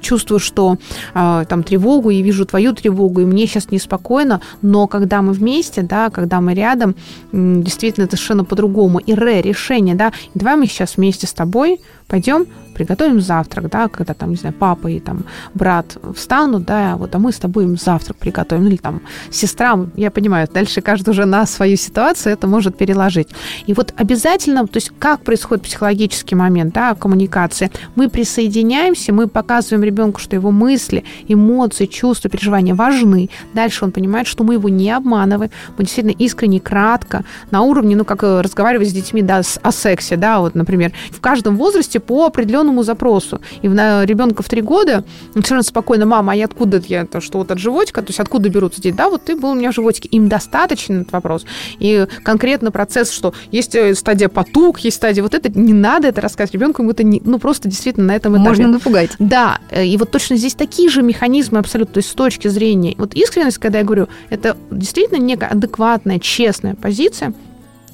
чувствую, 0.00 0.40
что 0.40 0.78
э, 1.14 1.44
там 1.48 1.62
тревогу, 1.62 2.10
и 2.10 2.22
вижу 2.22 2.46
твою 2.46 2.72
тревогу, 2.72 3.20
и 3.20 3.24
мне 3.26 3.46
сейчас 3.46 3.70
неспокойно, 3.70 4.40
но 4.62 4.86
когда 4.86 5.20
мы 5.20 5.32
вместе, 5.32 5.82
да, 5.82 6.08
когда 6.08 6.40
мы 6.40 6.54
рядом, 6.54 6.94
действительно 7.32 8.04
это 8.04 8.16
совершенно 8.16 8.44
по-другому. 8.44 8.98
И 9.00 9.17
ре, 9.18 9.42
решение, 9.42 9.94
да, 9.94 10.12
давай 10.34 10.56
мы 10.56 10.66
сейчас 10.66 10.96
вместе 10.96 11.26
с 11.26 11.32
тобой 11.32 11.80
пойдем 12.08 12.46
приготовим 12.78 13.20
завтрак, 13.20 13.68
да, 13.70 13.88
когда 13.88 14.14
там, 14.14 14.30
не 14.30 14.36
знаю, 14.36 14.54
папа 14.56 14.86
и 14.86 15.00
там 15.00 15.24
брат 15.52 15.98
встанут, 16.14 16.64
да, 16.64 16.94
вот, 16.96 17.12
а 17.14 17.18
мы 17.18 17.32
с 17.32 17.36
тобой 17.36 17.64
им 17.64 17.76
завтрак 17.76 18.16
приготовим, 18.16 18.68
или 18.68 18.76
там 18.76 19.02
сестра, 19.30 19.76
я 19.96 20.12
понимаю, 20.12 20.48
дальше 20.52 20.80
каждый 20.80 21.10
уже 21.10 21.24
на 21.24 21.44
свою 21.44 21.76
ситуацию 21.76 22.32
это 22.32 22.46
может 22.46 22.78
переложить. 22.78 23.28
И 23.66 23.74
вот 23.74 23.92
обязательно, 23.96 24.64
то 24.66 24.76
есть 24.76 24.92
как 24.98 25.22
происходит 25.22 25.64
психологический 25.64 26.36
момент, 26.36 26.72
да, 26.72 26.94
коммуникации, 26.94 27.70
мы 27.96 28.08
присоединяемся, 28.08 29.12
мы 29.12 29.26
показываем 29.26 29.82
ребенку, 29.82 30.20
что 30.20 30.36
его 30.36 30.52
мысли, 30.52 31.02
эмоции, 31.26 31.86
чувства, 31.86 32.30
переживания 32.30 32.76
важны. 32.76 33.28
Дальше 33.54 33.84
он 33.84 33.90
понимает, 33.90 34.28
что 34.28 34.44
мы 34.44 34.54
его 34.54 34.68
не 34.68 34.90
обманываем, 34.92 35.50
мы 35.76 35.84
действительно 35.84 36.14
искренне, 36.16 36.60
кратко, 36.60 37.24
на 37.50 37.62
уровне, 37.62 37.96
ну, 37.96 38.04
как 38.04 38.22
э, 38.22 38.40
разговаривать 38.40 38.88
с 38.88 38.92
детьми, 38.92 39.22
да, 39.22 39.42
о 39.62 39.72
сексе, 39.72 40.16
да, 40.16 40.38
вот, 40.38 40.54
например, 40.54 40.92
в 41.10 41.20
каждом 41.20 41.56
возрасте 41.56 41.97
возрасте 41.98 42.00
по 42.00 42.26
определенному 42.26 42.82
запросу. 42.82 43.40
И 43.62 43.68
на 43.68 44.04
ребенка 44.04 44.42
в 44.42 44.48
три 44.48 44.62
года 44.62 45.04
совершенно 45.32 45.62
спокойно, 45.62 46.06
мама, 46.06 46.32
а 46.32 46.36
я 46.36 46.44
откуда 46.44 46.82
я, 46.88 47.04
то, 47.04 47.20
что 47.20 47.38
вот 47.38 47.50
от 47.50 47.58
животика, 47.58 48.00
то 48.02 48.08
есть 48.08 48.20
откуда 48.20 48.48
берутся 48.48 48.80
дети? 48.80 48.94
Да, 48.94 49.08
вот 49.08 49.24
ты 49.24 49.36
был 49.36 49.50
у 49.50 49.54
меня 49.54 49.70
в 49.70 49.74
животике. 49.74 50.08
Им 50.08 50.28
достаточно 50.28 51.00
этот 51.00 51.12
вопрос. 51.12 51.44
И 51.80 52.06
конкретно 52.22 52.70
процесс, 52.70 53.10
что 53.12 53.32
есть 53.52 53.74
э, 53.74 53.94
стадия 53.94 54.28
потуг, 54.28 54.80
есть 54.80 54.96
стадия 54.96 55.22
вот 55.22 55.34
это, 55.34 55.50
не 55.50 55.72
надо 55.72 56.08
это 56.08 56.20
рассказывать 56.20 56.54
ребенку, 56.54 56.82
ему 56.82 56.92
это 56.92 57.04
не, 57.04 57.20
ну 57.24 57.38
просто 57.38 57.68
действительно 57.68 58.06
на 58.06 58.16
этом 58.16 58.34
этапе. 58.34 58.48
Можно 58.48 58.68
напугать. 58.68 59.10
Да, 59.18 59.58
э, 59.70 59.84
и 59.84 59.96
вот 59.96 60.10
точно 60.10 60.36
здесь 60.36 60.54
такие 60.54 60.88
же 60.88 61.02
механизмы 61.02 61.58
абсолютно, 61.58 61.94
то 61.94 61.98
есть 61.98 62.10
с 62.10 62.14
точки 62.14 62.48
зрения, 62.48 62.94
вот 62.98 63.14
искренность, 63.14 63.58
когда 63.58 63.78
я 63.78 63.84
говорю, 63.84 64.08
это 64.30 64.56
действительно 64.70 65.18
некая 65.18 65.50
адекватная, 65.50 66.18
честная 66.18 66.74
позиция, 66.74 67.32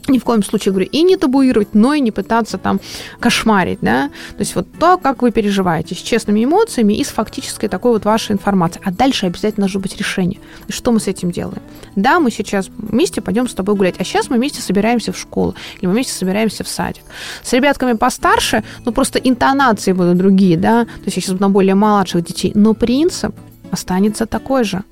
ни 0.09 0.19
в 0.19 0.25
коем 0.25 0.43
случае, 0.43 0.73
говорю, 0.73 0.89
и 0.91 1.03
не 1.03 1.17
табуировать, 1.17 1.75
но 1.75 1.95
и 1.95 2.01
не 2.01 2.11
пытаться 2.11 2.59
там 2.59 2.81
кошмарить, 3.21 3.79
да, 3.81 4.09
то 4.31 4.41
есть 4.41 4.55
вот 4.55 4.67
то, 4.79 4.99
как 4.99 5.23
вы 5.23 5.31
переживаете, 5.31 5.95
с 5.95 5.99
честными 5.99 6.45
эмоциями 6.45 6.95
и 6.95 7.05
с 7.05 7.09
фактической 7.09 7.69
такой 7.69 7.93
вот 7.93 8.05
вашей 8.05 8.33
информацией. 8.33 8.83
А 8.85 8.91
дальше 8.91 9.27
обязательно 9.27 9.67
должно 9.67 9.81
быть 9.81 9.97
решение. 9.97 10.41
И 10.69 10.73
что 10.73 10.93
мы 10.93 11.01
с 11.01 11.07
этим 11.07 11.31
делаем? 11.31 11.63
Да, 11.97 12.21
мы 12.21 12.31
сейчас 12.31 12.69
вместе 12.77 13.21
пойдем 13.21 13.49
с 13.49 13.55
тобой 13.55 13.75
гулять, 13.75 13.95
а 13.99 14.05
сейчас 14.05 14.31
мы 14.31 14.37
вместе 14.37 14.61
собираемся 14.61 15.13
в 15.13 15.19
школу, 15.19 15.55
или 15.79 15.87
мы 15.87 15.95
вместе 15.95 16.13
собираемся 16.13 16.65
в 16.65 16.69
садик. 16.69 17.05
С 17.43 17.53
ребятками 17.53 17.95
постарше, 17.95 18.65
ну, 18.85 18.93
просто 18.93 19.19
интонации 19.19 19.93
будут 19.93 20.19
другие, 20.19 20.57
да, 20.57 20.85
то 20.85 21.05
есть 21.07 21.17
я 21.17 21.23
сейчас 21.23 21.41
на 21.41 21.49
более 21.49 21.75
младших 21.75 22.25
детей, 22.25 22.53
но 22.55 22.75
принцип 22.75 23.35
останется 23.71 24.27
такой 24.27 24.65
же. 24.65 24.85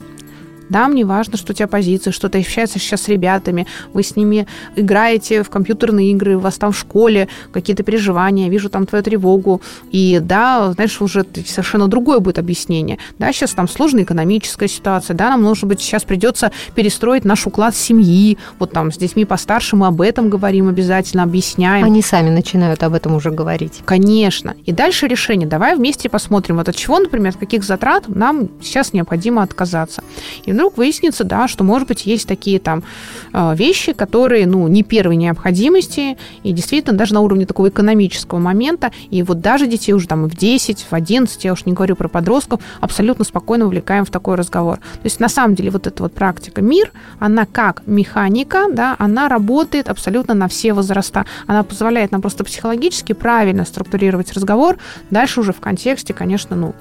Да, 0.73 0.89
мне 0.89 1.05
важно, 1.05 1.37
что 1.37 1.53
у 1.53 1.55
тебя 1.55 1.69
позиция, 1.69 2.13
что 2.13 2.31
ты 2.31 2.41
общаешься 2.41 2.79
сейчас 2.79 3.03
с 3.03 3.09
ребятами, 3.09 3.67
вы 3.93 4.03
с 4.03 4.17
ними 4.17 4.47
играете 4.75 5.43
в 5.43 5.51
компьютерные 5.51 6.13
игры, 6.13 6.37
у 6.37 6.41
вас 6.41 6.55
там 6.55 6.73
в 6.73 6.79
школе 6.79 7.29
какие-то 7.53 7.83
переживания, 7.83 8.49
вижу 8.49 8.71
там 8.71 8.87
твою 8.87 9.05
тревогу. 9.05 9.61
И 9.91 10.19
да, 10.23 10.73
знаешь, 10.73 10.99
уже 11.03 11.27
совершенно 11.47 11.89
другое 11.89 12.21
будет 12.21 12.39
объяснение. 12.39 12.97
Да, 13.19 13.31
сейчас 13.35 13.51
там 13.51 13.69
сложная 13.69 14.05
экономическая 14.05 14.67
ситуация, 14.67 15.15
да, 15.15 15.29
нам, 15.29 15.43
может 15.43 15.65
быть, 15.65 15.83
сейчас 15.83 16.05
придется 16.05 16.53
перестроить 16.75 17.27
наш 17.27 17.47
уклад 17.47 17.77
семьи, 17.77 18.39
вот 18.59 18.73
там 18.73 18.93
с 18.93 18.97
детьми 18.97 19.27
постарше 19.27 19.77
мы 19.77 19.89
об 19.89 20.01
этом 20.01 20.31
говорим 20.31 20.71
обязательно, 20.71 21.25
объясняем. 21.25 21.85
Они 21.85 22.01
сами 22.01 22.31
начинают 22.31 22.83
об 22.83 22.95
этом 22.95 23.15
уже 23.15 23.31
говорить. 23.31 23.83
Конечно. 23.85 24.55
И 24.65 24.73
дальше 24.73 25.07
решение. 25.07 25.47
Давай 25.47 25.77
вместе 25.77 26.09
посмотрим, 26.09 26.57
вот 26.57 26.71
от 26.71 26.77
чего, 26.77 26.99
например, 26.99 27.35
от 27.35 27.37
каких 27.37 27.63
затрат 27.63 28.09
нам 28.09 28.49
сейчас 28.63 28.95
необходимо 28.95 29.43
отказаться. 29.43 30.03
И 30.47 30.62
вдруг 30.63 30.79
выяснится, 30.79 31.25
да, 31.25 31.49
что, 31.49 31.65
может 31.65 31.89
быть, 31.89 32.07
есть 32.07 32.29
такие 32.29 32.61
там 32.61 32.85
э, 33.33 33.55
вещи, 33.57 33.93
которые, 33.93 34.47
ну, 34.47 34.69
не 34.69 34.85
первой 34.85 35.17
необходимости, 35.17 36.17
и 36.45 36.53
действительно 36.53 36.97
даже 36.97 37.15
на 37.15 37.21
уровне 37.21 37.47
такого 37.47 37.69
экономического 37.69 38.39
момента, 38.39 38.93
и 39.11 39.25
вот 39.25 39.41
даже 39.41 39.67
детей 39.67 39.93
уже 39.93 40.07
там 40.07 40.29
в 40.29 40.37
10, 40.37 40.87
в 40.89 40.93
11, 40.93 41.45
я 41.45 41.53
уж 41.53 41.67
не 41.67 41.73
говорю 41.73 41.97
про 41.97 42.07
подростков, 42.07 42.61
абсолютно 42.81 43.25
спокойно 43.25 43.67
увлекаем 43.67 44.05
в 44.05 44.11
такой 44.11 44.37
разговор. 44.37 44.77
То 44.77 45.05
есть, 45.05 45.19
на 45.19 45.29
самом 45.29 45.57
деле, 45.57 45.71
вот 45.71 45.89
эта 45.89 46.01
вот 46.01 46.13
практика 46.13 46.63
МИР, 46.63 46.93
она 47.19 47.45
как 47.45 47.83
механика, 47.87 48.67
да, 48.71 48.95
она 49.01 49.29
работает 49.29 49.89
абсолютно 49.89 50.35
на 50.35 50.47
все 50.47 50.75
возраста. 50.75 51.27
Она 51.49 51.65
позволяет 51.65 52.13
нам 52.13 52.21
просто 52.21 52.45
психологически 52.45 53.15
правильно 53.15 53.65
структурировать 53.65 54.33
разговор, 54.33 54.77
дальше 55.11 55.41
уже 55.41 55.53
в 55.53 55.59
контексте, 55.59 56.15
конечно, 56.15 56.55
ну, 56.55 56.73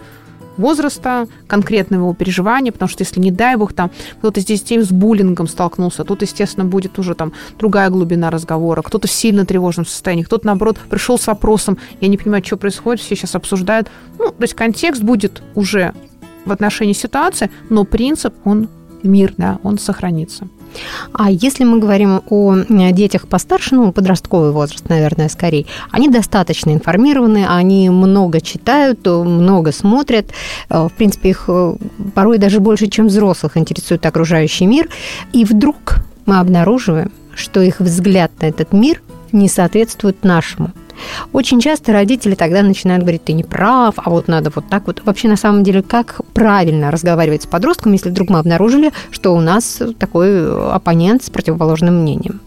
возраста, 0.57 1.27
конкретного 1.47 2.03
его 2.03 2.13
переживания, 2.13 2.71
потому 2.71 2.89
что 2.89 3.01
если, 3.01 3.19
не 3.19 3.31
дай 3.31 3.55
бог, 3.55 3.73
там 3.73 3.91
кто-то 4.19 4.39
здесь 4.39 4.61
детей 4.61 4.81
с 4.81 4.89
буллингом 4.89 5.47
столкнулся, 5.47 6.03
тут, 6.03 6.21
естественно, 6.21 6.65
будет 6.65 6.99
уже 6.99 7.15
там 7.15 7.33
другая 7.57 7.89
глубина 7.89 8.29
разговора, 8.29 8.81
кто-то 8.81 9.07
в 9.07 9.11
сильно 9.11 9.45
тревожном 9.45 9.85
состоянии, 9.85 10.23
кто-то, 10.23 10.45
наоборот, 10.47 10.77
пришел 10.89 11.17
с 11.17 11.27
вопросом, 11.27 11.77
я 11.99 12.07
не 12.07 12.17
понимаю, 12.17 12.43
что 12.43 12.57
происходит, 12.57 13.01
все 13.01 13.15
сейчас 13.15 13.35
обсуждают. 13.35 13.89
Ну, 14.17 14.29
то 14.29 14.41
есть 14.41 14.53
контекст 14.53 15.01
будет 15.01 15.41
уже 15.55 15.93
в 16.45 16.51
отношении 16.51 16.93
ситуации, 16.93 17.49
но 17.69 17.83
принцип, 17.85 18.33
он 18.43 18.69
мир, 19.03 19.33
да, 19.37 19.59
он 19.63 19.77
сохранится. 19.77 20.47
А 21.13 21.29
если 21.29 21.63
мы 21.63 21.79
говорим 21.79 22.21
о 22.29 22.55
детях 22.91 23.27
постарше, 23.27 23.75
ну, 23.75 23.91
подростковый 23.91 24.51
возраст, 24.51 24.89
наверное, 24.89 25.29
скорее, 25.29 25.65
они 25.91 26.09
достаточно 26.09 26.71
информированы, 26.71 27.45
они 27.47 27.89
много 27.89 28.41
читают, 28.41 29.05
много 29.05 29.71
смотрят. 29.71 30.27
Э, 30.69 30.87
в 30.87 30.93
принципе, 30.93 31.29
их 31.29 31.45
э, 31.47 31.75
порой 32.13 32.37
даже 32.37 32.59
больше, 32.59 32.87
чем 32.87 33.07
взрослых, 33.07 33.57
интересует 33.57 34.05
окружающий 34.05 34.65
мир. 34.65 34.89
И 35.33 35.45
вдруг 35.45 35.97
мы 36.25 36.39
обнаруживаем, 36.39 37.11
что 37.35 37.61
их 37.61 37.79
взгляд 37.79 38.31
на 38.41 38.45
этот 38.47 38.73
мир 38.73 39.01
не 39.31 39.47
соответствует 39.47 40.23
нашему. 40.23 40.71
Очень 41.33 41.59
часто 41.59 41.93
родители 41.93 42.35
тогда 42.35 42.61
начинают 42.61 43.03
говорить, 43.03 43.23
ты 43.23 43.33
не 43.33 43.43
прав, 43.43 43.95
а 43.97 44.09
вот 44.09 44.27
надо 44.27 44.51
вот 44.53 44.65
так 44.69 44.87
вот. 44.87 45.01
Вообще, 45.05 45.27
на 45.27 45.37
самом 45.37 45.63
деле, 45.63 45.81
как 45.81 46.21
правильно 46.33 46.91
разговаривать 46.91 47.43
с 47.43 47.47
подростком, 47.47 47.93
если 47.93 48.09
вдруг 48.09 48.29
мы 48.29 48.39
обнаружили, 48.39 48.91
что 49.09 49.33
у 49.33 49.39
нас 49.39 49.81
такой 49.99 50.73
оппонент 50.73 51.23
с 51.23 51.29
противоположным 51.29 52.01
мнением? 52.01 52.39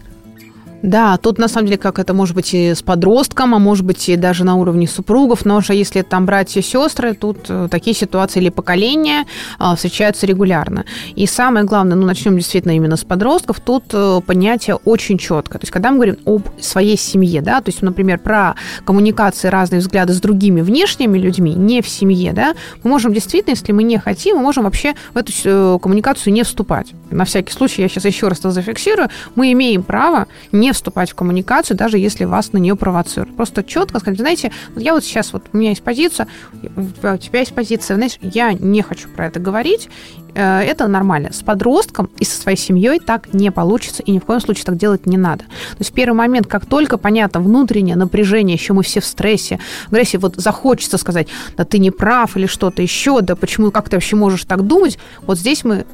Да, 0.81 1.17
тут 1.17 1.37
на 1.39 1.47
самом 1.47 1.67
деле 1.67 1.77
как 1.77 1.99
это 1.99 2.13
может 2.13 2.35
быть 2.35 2.53
и 2.53 2.73
с 2.73 2.81
подростком, 2.81 3.55
а 3.55 3.59
может 3.59 3.85
быть 3.85 4.07
и 4.09 4.15
даже 4.15 4.43
на 4.43 4.55
уровне 4.55 4.87
супругов, 4.87 5.45
но 5.45 5.57
уже 5.57 5.73
если 5.73 6.01
там 6.01 6.25
братья 6.25 6.59
и 6.59 6.63
сестры, 6.63 7.13
тут 7.13 7.45
э, 7.49 7.67
такие 7.71 7.95
ситуации 7.95 8.39
или 8.39 8.49
поколения 8.49 9.25
а, 9.57 9.75
встречаются 9.75 10.25
регулярно. 10.27 10.85
И 11.15 11.25
самое 11.25 11.65
главное, 11.65 11.95
ну 11.95 12.05
начнем 12.05 12.35
действительно 12.37 12.75
именно 12.75 12.97
с 12.97 13.03
подростков, 13.03 13.59
тут 13.59 13.85
э, 13.93 14.21
понятие 14.25 14.75
очень 14.75 15.17
четко. 15.17 15.57
То 15.57 15.63
есть 15.63 15.71
когда 15.71 15.89
мы 15.89 15.95
говорим 15.95 16.17
об 16.25 16.43
своей 16.59 16.97
семье, 16.97 17.41
да, 17.41 17.61
то 17.61 17.69
есть, 17.69 17.81
например, 17.81 18.19
про 18.19 18.55
коммуникации, 18.85 19.47
разные 19.47 19.79
взгляды 19.79 20.13
с 20.13 20.21
другими 20.21 20.61
внешними 20.61 21.17
людьми, 21.17 21.53
не 21.55 21.81
в 21.81 21.89
семье, 21.89 22.33
да, 22.33 22.53
мы 22.83 22.91
можем 22.91 23.13
действительно, 23.13 23.53
если 23.53 23.71
мы 23.71 23.83
не 23.83 23.97
хотим, 23.97 24.37
мы 24.37 24.43
можем 24.43 24.65
вообще 24.65 24.93
в 25.13 25.17
эту 25.17 25.31
э, 25.43 25.79
коммуникацию 25.81 26.31
не 26.33 26.43
вступать. 26.43 26.93
На 27.09 27.25
всякий 27.25 27.53
случай, 27.53 27.81
я 27.81 27.89
сейчас 27.89 28.05
еще 28.05 28.27
раз 28.27 28.39
это 28.39 28.51
зафиксирую, 28.51 29.09
мы 29.35 29.51
имеем 29.51 29.83
право 29.83 30.27
не 30.51 30.64
вступать 30.73 31.11
в 31.11 31.15
коммуникацию, 31.15 31.77
даже 31.77 31.97
если 31.97 32.25
вас 32.25 32.53
на 32.53 32.57
нее 32.57 32.75
провоцируют. 32.75 33.35
Просто 33.35 33.63
четко 33.63 33.99
сказать, 33.99 34.19
знаете, 34.19 34.51
я 34.75 34.93
вот 34.93 35.03
сейчас, 35.03 35.33
вот 35.33 35.43
у 35.51 35.57
меня 35.57 35.69
есть 35.69 35.83
позиция, 35.83 36.27
у 36.63 37.17
тебя 37.17 37.39
есть 37.39 37.53
позиция, 37.53 37.95
знаешь, 37.95 38.17
я 38.21 38.53
не 38.53 38.81
хочу 38.81 39.09
про 39.09 39.27
это 39.27 39.39
говорить, 39.39 39.89
э, 40.33 40.61
это 40.61 40.87
нормально. 40.87 41.33
С 41.33 41.41
подростком 41.41 42.09
и 42.19 42.25
со 42.25 42.39
своей 42.39 42.57
семьей 42.57 42.99
так 42.99 43.33
не 43.33 43.51
получится, 43.51 44.03
и 44.03 44.11
ни 44.11 44.19
в 44.19 44.25
коем 44.25 44.41
случае 44.41 44.65
так 44.65 44.77
делать 44.77 45.05
не 45.05 45.17
надо. 45.17 45.43
То 45.45 45.79
есть 45.79 45.93
первый 45.93 46.15
момент, 46.15 46.47
как 46.47 46.65
только 46.65 46.97
понятно 46.97 47.39
внутреннее 47.39 47.95
напряжение, 47.95 48.55
еще 48.55 48.73
мы 48.73 48.83
все 48.83 48.99
в 48.99 49.05
стрессе, 49.05 49.59
в 49.87 49.93
агрессии, 49.93 50.17
вот 50.17 50.35
захочется 50.35 50.97
сказать, 50.97 51.27
да 51.57 51.65
ты 51.65 51.79
не 51.79 51.91
прав 51.91 52.37
или 52.37 52.45
что-то 52.45 52.81
еще, 52.81 53.21
да 53.21 53.35
почему, 53.35 53.71
как 53.71 53.89
ты 53.89 53.97
вообще 53.97 54.15
можешь 54.15 54.45
так 54.45 54.61
думать, 54.63 54.97
вот 55.21 55.37
здесь 55.37 55.63
мы 55.63 55.85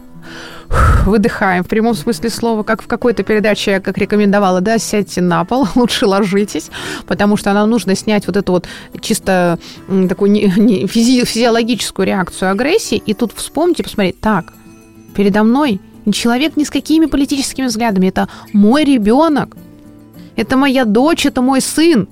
выдыхаем. 1.05 1.63
В 1.63 1.67
прямом 1.67 1.95
смысле 1.95 2.29
слова, 2.29 2.63
как 2.63 2.81
в 2.81 2.87
какой-то 2.87 3.23
передаче 3.23 3.71
я 3.71 3.79
как 3.79 3.97
рекомендовала, 3.97 4.61
да, 4.61 4.77
сядьте 4.77 5.21
на 5.21 5.43
пол, 5.45 5.67
лучше 5.75 6.05
ложитесь, 6.05 6.69
потому 7.07 7.37
что 7.37 7.53
нам 7.53 7.69
нужно 7.69 7.95
снять 7.95 8.27
вот 8.27 8.37
эту 8.37 8.53
вот 8.53 8.67
чисто 9.01 9.59
такую 10.09 10.31
не, 10.31 10.41
не, 10.57 10.87
физи, 10.87 11.23
физиологическую 11.25 12.05
реакцию 12.05 12.51
агрессии, 12.51 13.01
и 13.05 13.13
тут 13.13 13.33
вспомните, 13.33 13.83
посмотреть, 13.83 14.19
так, 14.19 14.53
передо 15.15 15.43
мной 15.43 15.81
не 16.05 16.13
человек 16.13 16.57
ни 16.57 16.63
с 16.63 16.69
какими 16.69 17.05
политическими 17.05 17.65
взглядами, 17.65 18.07
это 18.07 18.27
мой 18.53 18.83
ребенок, 18.83 19.55
это 20.35 20.57
моя 20.57 20.85
дочь, 20.85 21.25
это 21.25 21.41
мой 21.41 21.61
сын, 21.61 22.07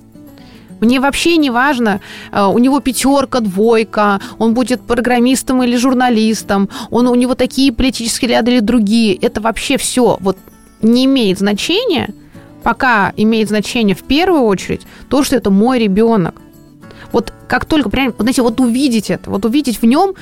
мне 0.80 1.00
вообще 1.00 1.36
не 1.36 1.50
важно, 1.50 2.00
э, 2.32 2.44
у 2.44 2.58
него 2.58 2.80
пятерка, 2.80 3.40
двойка, 3.40 4.20
он 4.38 4.54
будет 4.54 4.80
программистом 4.82 5.62
или 5.62 5.76
журналистом, 5.76 6.68
он, 6.90 7.06
у 7.06 7.14
него 7.14 7.34
такие 7.34 7.72
политические 7.72 8.30
ряды 8.30 8.52
или 8.52 8.60
другие. 8.60 9.14
Это 9.14 9.40
вообще 9.40 9.76
все 9.76 10.18
вот 10.20 10.36
не 10.82 11.04
имеет 11.04 11.38
значения, 11.38 12.14
пока 12.62 13.12
имеет 13.16 13.48
значение 13.48 13.96
в 13.96 14.02
первую 14.02 14.42
очередь 14.42 14.82
то, 15.08 15.22
что 15.22 15.36
это 15.36 15.50
мой 15.50 15.78
ребенок. 15.78 16.40
Вот 17.12 17.32
как 17.48 17.64
только, 17.64 17.90
прям, 17.90 18.14
знаете, 18.18 18.42
вот 18.42 18.60
увидеть 18.60 19.10
это, 19.10 19.30
вот 19.30 19.44
увидеть 19.44 19.82
в 19.82 19.84
нем 19.84 20.14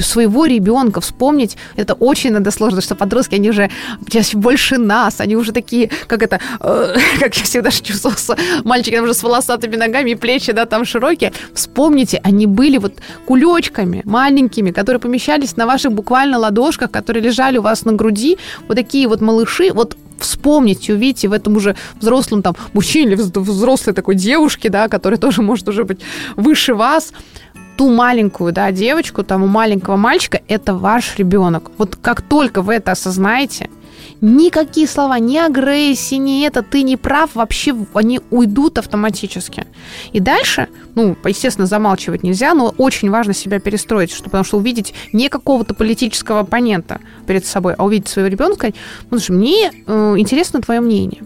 своего 0.00 0.46
ребенка, 0.46 1.00
вспомнить, 1.00 1.56
это 1.76 1.94
очень 1.94 2.32
надо 2.32 2.50
сложно, 2.50 2.80
что 2.80 2.94
подростки, 2.94 3.36
они 3.36 3.50
уже 3.50 3.70
больше 4.34 4.78
нас, 4.78 5.20
они 5.20 5.36
уже 5.36 5.52
такие, 5.52 5.90
как 6.06 6.22
это, 6.22 6.40
э, 6.60 6.96
как 7.20 7.36
я 7.36 7.44
всегда 7.44 7.70
чувствовала, 7.70 8.16
с 8.16 8.36
мальчиками 8.64 9.00
уже 9.00 9.14
с 9.14 9.22
волосатыми 9.22 9.76
ногами 9.76 10.10
и 10.10 10.14
плечи, 10.14 10.52
да, 10.52 10.66
там 10.66 10.84
широкие. 10.84 11.32
Вспомните, 11.54 12.20
они 12.24 12.46
были 12.46 12.78
вот 12.78 12.94
кулечками 13.26 14.02
маленькими, 14.04 14.72
которые 14.72 15.00
помещались 15.00 15.56
на 15.56 15.66
ваших 15.66 15.92
буквально 15.92 16.38
ладошках, 16.38 16.90
которые 16.90 17.22
лежали 17.22 17.58
у 17.58 17.62
вас 17.62 17.84
на 17.84 17.92
груди, 17.92 18.38
вот 18.68 18.74
такие 18.74 19.06
вот 19.06 19.20
малыши, 19.20 19.72
вот 19.72 19.96
вспомните, 20.22 20.94
увидите 20.94 21.28
в 21.28 21.32
этом 21.32 21.56
уже 21.56 21.76
взрослом 22.00 22.42
там 22.42 22.54
мужчине 22.72 23.12
или 23.12 23.14
взрослой 23.16 23.92
такой 23.92 24.14
девушке, 24.14 24.68
да, 24.68 24.88
которая 24.88 25.18
тоже 25.18 25.42
может 25.42 25.68
уже 25.68 25.84
быть 25.84 26.00
выше 26.36 26.74
вас, 26.74 27.12
ту 27.76 27.90
маленькую, 27.90 28.52
да, 28.52 28.70
девочку, 28.72 29.22
тому 29.22 29.46
маленького 29.46 29.96
мальчика, 29.96 30.40
это 30.48 30.74
ваш 30.74 31.18
ребенок. 31.18 31.70
Вот 31.78 31.96
как 31.96 32.22
только 32.22 32.62
вы 32.62 32.74
это 32.74 32.92
осознаете, 32.92 33.70
Никакие 34.20 34.86
слова, 34.86 35.18
ни 35.18 35.36
агрессии, 35.36 36.14
ни 36.14 36.46
это, 36.46 36.62
ты 36.62 36.82
не 36.82 36.96
прав, 36.96 37.34
вообще 37.34 37.74
они 37.94 38.20
уйдут 38.30 38.78
автоматически. 38.78 39.66
И 40.12 40.20
дальше, 40.20 40.68
ну, 40.94 41.16
естественно, 41.24 41.66
замалчивать 41.66 42.22
нельзя, 42.22 42.54
но 42.54 42.74
очень 42.78 43.10
важно 43.10 43.34
себя 43.34 43.60
перестроить, 43.60 44.12
что, 44.12 44.24
потому 44.24 44.44
что 44.44 44.58
увидеть 44.58 44.94
не 45.12 45.28
какого-то 45.28 45.74
политического 45.74 46.40
оппонента 46.40 47.00
перед 47.26 47.44
собой, 47.44 47.74
а 47.76 47.84
увидеть 47.84 48.08
своего 48.08 48.28
ребенка, 48.28 48.62
сказать, 48.62 48.74
ну, 49.10 49.18
слушай, 49.18 49.36
мне 49.36 49.72
э, 49.86 50.14
интересно 50.18 50.60
твое 50.60 50.80
мнение. 50.80 51.22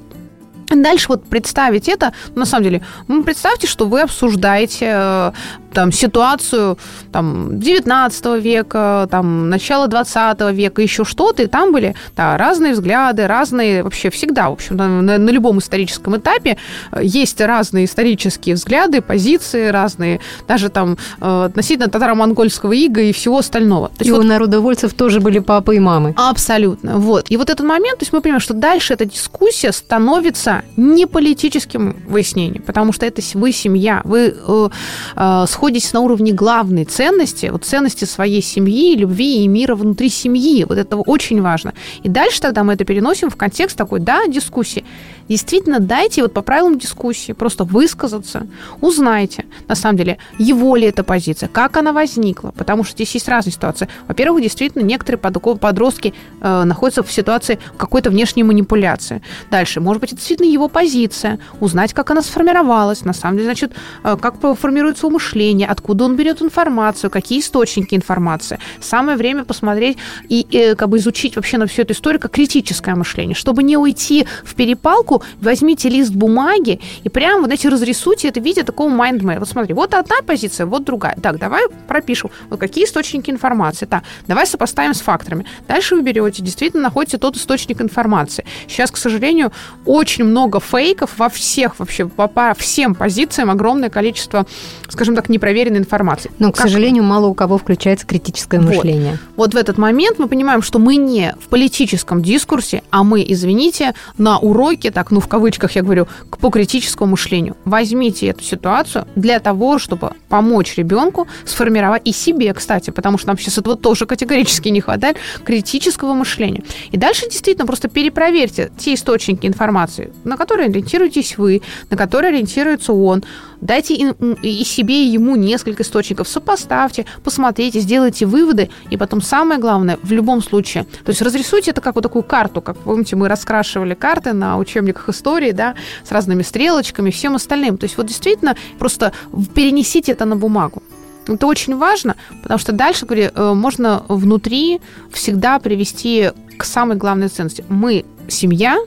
Дальше 0.68 1.06
вот 1.08 1.24
представить 1.24 1.88
это, 1.88 2.12
на 2.34 2.44
самом 2.44 2.64
деле, 2.64 2.82
представьте, 3.24 3.66
что 3.66 3.86
вы 3.86 4.00
обсуждаете 4.00 4.92
э, 4.92 5.32
там, 5.72 5.92
ситуацию 5.92 6.78
там, 7.12 7.60
19 7.60 8.42
века, 8.42 9.06
там, 9.10 9.48
начала 9.48 9.86
20 9.86 10.40
века, 10.52 10.82
еще 10.82 11.04
что-то, 11.04 11.42
и 11.42 11.46
там 11.46 11.72
были 11.72 11.94
да, 12.16 12.36
разные 12.36 12.72
взгляды, 12.72 13.26
разные, 13.26 13.82
вообще 13.82 14.10
всегда, 14.10 14.48
в 14.48 14.54
общем, 14.54 14.76
на, 14.76 15.02
на, 15.02 15.18
на 15.18 15.30
любом 15.30 15.58
историческом 15.58 16.16
этапе 16.16 16.56
э, 16.90 17.00
есть 17.02 17.40
разные 17.40 17.84
исторические 17.84 18.56
взгляды, 18.56 19.02
позиции 19.02 19.68
разные, 19.68 20.20
даже 20.48 20.68
там 20.68 20.96
э, 21.20 21.44
относительно 21.44 21.88
татаро-монгольского 21.88 22.72
ига 22.72 23.02
и 23.02 23.12
всего 23.12 23.38
остального. 23.38 23.88
То 23.88 24.00
есть, 24.00 24.08
и 24.08 24.12
вот, 24.12 24.20
у 24.20 24.22
народовольцев 24.24 24.94
тоже 24.94 25.20
были 25.20 25.38
папы 25.38 25.76
и 25.76 25.78
мамы. 25.78 26.14
Абсолютно, 26.16 26.98
вот. 26.98 27.26
И 27.28 27.36
вот 27.36 27.50
этот 27.50 27.66
момент, 27.66 27.98
то 27.98 28.02
есть 28.02 28.12
мы 28.12 28.20
понимаем, 28.20 28.40
что 28.40 28.54
дальше 28.54 28.94
эта 28.94 29.04
дискуссия 29.04 29.72
становится 29.72 30.55
не 30.76 31.06
политическим 31.06 31.96
выяснением, 32.08 32.62
потому 32.62 32.92
что 32.92 33.06
это 33.06 33.22
вы 33.34 33.52
семья, 33.52 34.00
вы 34.04 34.34
э, 34.36 34.68
э, 35.16 35.44
сходите 35.48 35.76
находитесь 35.76 35.92
на 35.92 36.00
уровне 36.00 36.32
главной 36.32 36.84
ценности, 36.84 37.50
вот 37.50 37.64
ценности 37.64 38.04
своей 38.06 38.42
семьи, 38.42 38.96
любви 38.96 39.44
и 39.44 39.48
мира 39.48 39.74
внутри 39.74 40.08
семьи. 40.08 40.64
Вот 40.64 40.78
это 40.78 40.96
очень 40.96 41.42
важно. 41.42 41.72
И 42.04 42.08
дальше 42.08 42.40
тогда 42.40 42.64
мы 42.64 42.72
это 42.72 42.84
переносим 42.84 43.30
в 43.30 43.36
контекст 43.36 43.76
такой, 43.76 44.00
да, 44.00 44.26
дискуссии. 44.26 44.84
Действительно, 45.28 45.80
дайте 45.80 46.22
вот 46.22 46.32
по 46.32 46.42
правилам 46.42 46.78
дискуссии 46.78 47.32
просто 47.32 47.64
высказаться, 47.64 48.46
узнайте, 48.80 49.44
на 49.68 49.74
самом 49.74 49.98
деле, 49.98 50.18
его 50.38 50.76
ли 50.76 50.86
эта 50.86 51.02
позиция, 51.02 51.48
как 51.48 51.76
она 51.76 51.92
возникла, 51.92 52.52
потому 52.56 52.84
что 52.84 52.92
здесь 52.92 53.14
есть 53.14 53.28
разные 53.28 53.52
ситуации. 53.52 53.88
Во-первых, 54.06 54.42
действительно, 54.42 54.82
некоторые 54.82 55.18
подростки 55.18 56.14
э, 56.40 56.64
находятся 56.64 57.02
в 57.02 57.10
ситуации 57.10 57.58
какой-то 57.76 58.10
внешней 58.10 58.44
манипуляции. 58.44 59.22
Дальше, 59.50 59.80
может 59.80 60.00
быть, 60.00 60.10
это 60.10 60.18
действительно 60.18 60.48
его 60.48 60.68
позиция, 60.68 61.38
узнать, 61.60 61.92
как 61.92 62.10
она 62.10 62.22
сформировалась, 62.22 63.04
на 63.04 63.12
самом 63.12 63.38
деле, 63.38 63.46
значит, 63.46 63.72
э, 64.04 64.16
как 64.20 64.36
формируется 64.56 65.06
умышление, 65.06 65.66
откуда 65.66 66.04
он 66.04 66.16
берет 66.16 66.40
информацию, 66.42 67.10
какие 67.10 67.40
источники 67.40 67.94
информации. 67.94 68.58
Самое 68.80 69.16
время 69.16 69.44
посмотреть 69.44 69.98
и 70.28 70.46
э, 70.52 70.74
как 70.76 70.88
бы 70.88 70.98
изучить 70.98 71.36
вообще 71.36 71.58
на 71.58 71.66
всю 71.66 71.82
эту 71.82 71.94
историю 71.94 72.20
как 72.20 72.32
критическое 72.32 72.94
мышление, 72.94 73.34
чтобы 73.34 73.62
не 73.62 73.76
уйти 73.76 74.26
в 74.44 74.54
перепалку 74.54 75.15
возьмите 75.40 75.88
лист 75.88 76.12
бумаги 76.12 76.80
и 77.04 77.08
прямо, 77.08 77.42
вот 77.42 77.52
эти 77.52 77.66
разрисуйте 77.66 78.28
это 78.28 78.40
в 78.40 78.44
виде 78.44 78.62
такого 78.62 78.88
майндмэра. 78.88 79.40
Вот 79.40 79.48
смотри, 79.48 79.74
вот 79.74 79.94
одна 79.94 80.16
позиция, 80.26 80.66
вот 80.66 80.84
другая. 80.84 81.16
Так, 81.22 81.38
давай 81.38 81.64
пропишем, 81.86 82.30
вот 82.50 82.60
какие 82.60 82.84
источники 82.84 83.30
информации. 83.30 83.86
Так, 83.86 84.04
давай 84.26 84.46
сопоставим 84.46 84.94
с 84.94 85.00
факторами. 85.00 85.46
Дальше 85.68 85.94
вы 85.96 86.02
берете, 86.02 86.42
действительно 86.42 86.84
находите 86.84 87.18
тот 87.18 87.36
источник 87.36 87.80
информации. 87.80 88.44
Сейчас, 88.68 88.90
к 88.90 88.96
сожалению, 88.96 89.52
очень 89.84 90.24
много 90.24 90.60
фейков 90.60 91.18
во 91.18 91.28
всех 91.28 91.78
вообще, 91.78 92.06
по, 92.06 92.28
по 92.28 92.54
всем 92.54 92.94
позициям 92.94 93.50
огромное 93.50 93.90
количество, 93.90 94.46
скажем 94.88 95.14
так, 95.14 95.28
непроверенной 95.28 95.78
информации. 95.78 96.30
Но, 96.38 96.52
к 96.52 96.56
как... 96.56 96.66
сожалению, 96.66 97.04
мало 97.04 97.26
у 97.26 97.34
кого 97.34 97.58
включается 97.58 98.06
критическое 98.06 98.60
вот. 98.60 98.68
мышление. 98.68 99.18
Вот 99.36 99.54
в 99.54 99.56
этот 99.56 99.78
момент 99.78 100.18
мы 100.18 100.28
понимаем, 100.28 100.62
что 100.62 100.78
мы 100.78 100.96
не 100.96 101.34
в 101.40 101.48
политическом 101.48 102.22
дискурсе, 102.22 102.82
а 102.90 103.04
мы, 103.04 103.24
извините, 103.26 103.94
на 104.18 104.38
уроке, 104.38 104.90
так 104.90 105.05
так, 105.06 105.12
ну, 105.12 105.20
в 105.20 105.28
кавычках 105.28 105.76
я 105.76 105.82
говорю, 105.82 106.08
по 106.40 106.50
критическому 106.50 107.12
мышлению. 107.12 107.56
Возьмите 107.64 108.26
эту 108.26 108.42
ситуацию 108.42 109.06
для 109.14 109.38
того, 109.38 109.78
чтобы 109.78 110.10
помочь 110.28 110.76
ребенку 110.76 111.28
сформировать 111.44 112.02
и 112.04 112.12
себе, 112.12 112.52
кстати, 112.52 112.90
потому 112.90 113.18
что 113.18 113.28
нам 113.28 113.38
сейчас 113.38 113.58
этого 113.58 113.76
тоже 113.76 114.06
категорически 114.06 114.68
не 114.68 114.80
хватает, 114.80 115.16
критического 115.44 116.14
мышления. 116.14 116.62
И 116.92 116.96
дальше 116.96 117.28
действительно 117.30 117.66
просто 117.66 117.88
перепроверьте 117.88 118.70
те 118.76 118.94
источники 118.94 119.46
информации, 119.46 120.12
на 120.24 120.36
которые 120.36 120.68
ориентируетесь 120.68 121.38
вы, 121.38 121.62
на 121.90 121.96
которые 121.96 122.30
ориентируется 122.30 122.92
он, 122.92 123.22
Дайте 123.60 123.94
и 124.42 124.64
себе, 124.64 125.04
и 125.04 125.08
ему 125.08 125.36
несколько 125.36 125.82
источников, 125.82 126.28
сопоставьте, 126.28 127.06
посмотрите, 127.24 127.80
сделайте 127.80 128.26
выводы, 128.26 128.70
и 128.90 128.96
потом 128.96 129.20
самое 129.20 129.60
главное, 129.60 129.98
в 130.02 130.12
любом 130.12 130.42
случае, 130.42 130.84
то 131.04 131.10
есть 131.10 131.22
разрисуйте 131.22 131.70
это 131.70 131.80
как 131.80 131.94
вот 131.94 132.02
такую 132.02 132.22
карту, 132.22 132.60
как, 132.60 132.76
помните, 132.78 133.16
мы 133.16 133.28
раскрашивали 133.28 133.94
карты 133.94 134.32
на 134.32 134.58
учебниках 134.58 135.08
истории, 135.08 135.52
да, 135.52 135.74
с 136.04 136.12
разными 136.12 136.42
стрелочками, 136.42 137.10
всем 137.10 137.34
остальным. 137.34 137.78
То 137.78 137.84
есть 137.84 137.96
вот 137.96 138.06
действительно 138.06 138.56
просто 138.78 139.12
перенесите 139.54 140.12
это 140.12 140.24
на 140.24 140.36
бумагу. 140.36 140.82
Это 141.26 141.46
очень 141.46 141.76
важно, 141.76 142.14
потому 142.42 142.58
что 142.58 142.72
дальше, 142.72 143.04
говорю, 143.04 143.30
э, 143.34 143.52
можно 143.52 144.04
внутри 144.08 144.80
всегда 145.10 145.58
привести 145.58 146.30
к 146.56 146.64
самой 146.64 146.96
главной 146.96 147.28
ценности. 147.28 147.64
Мы 147.68 148.04
семья, 148.28 148.78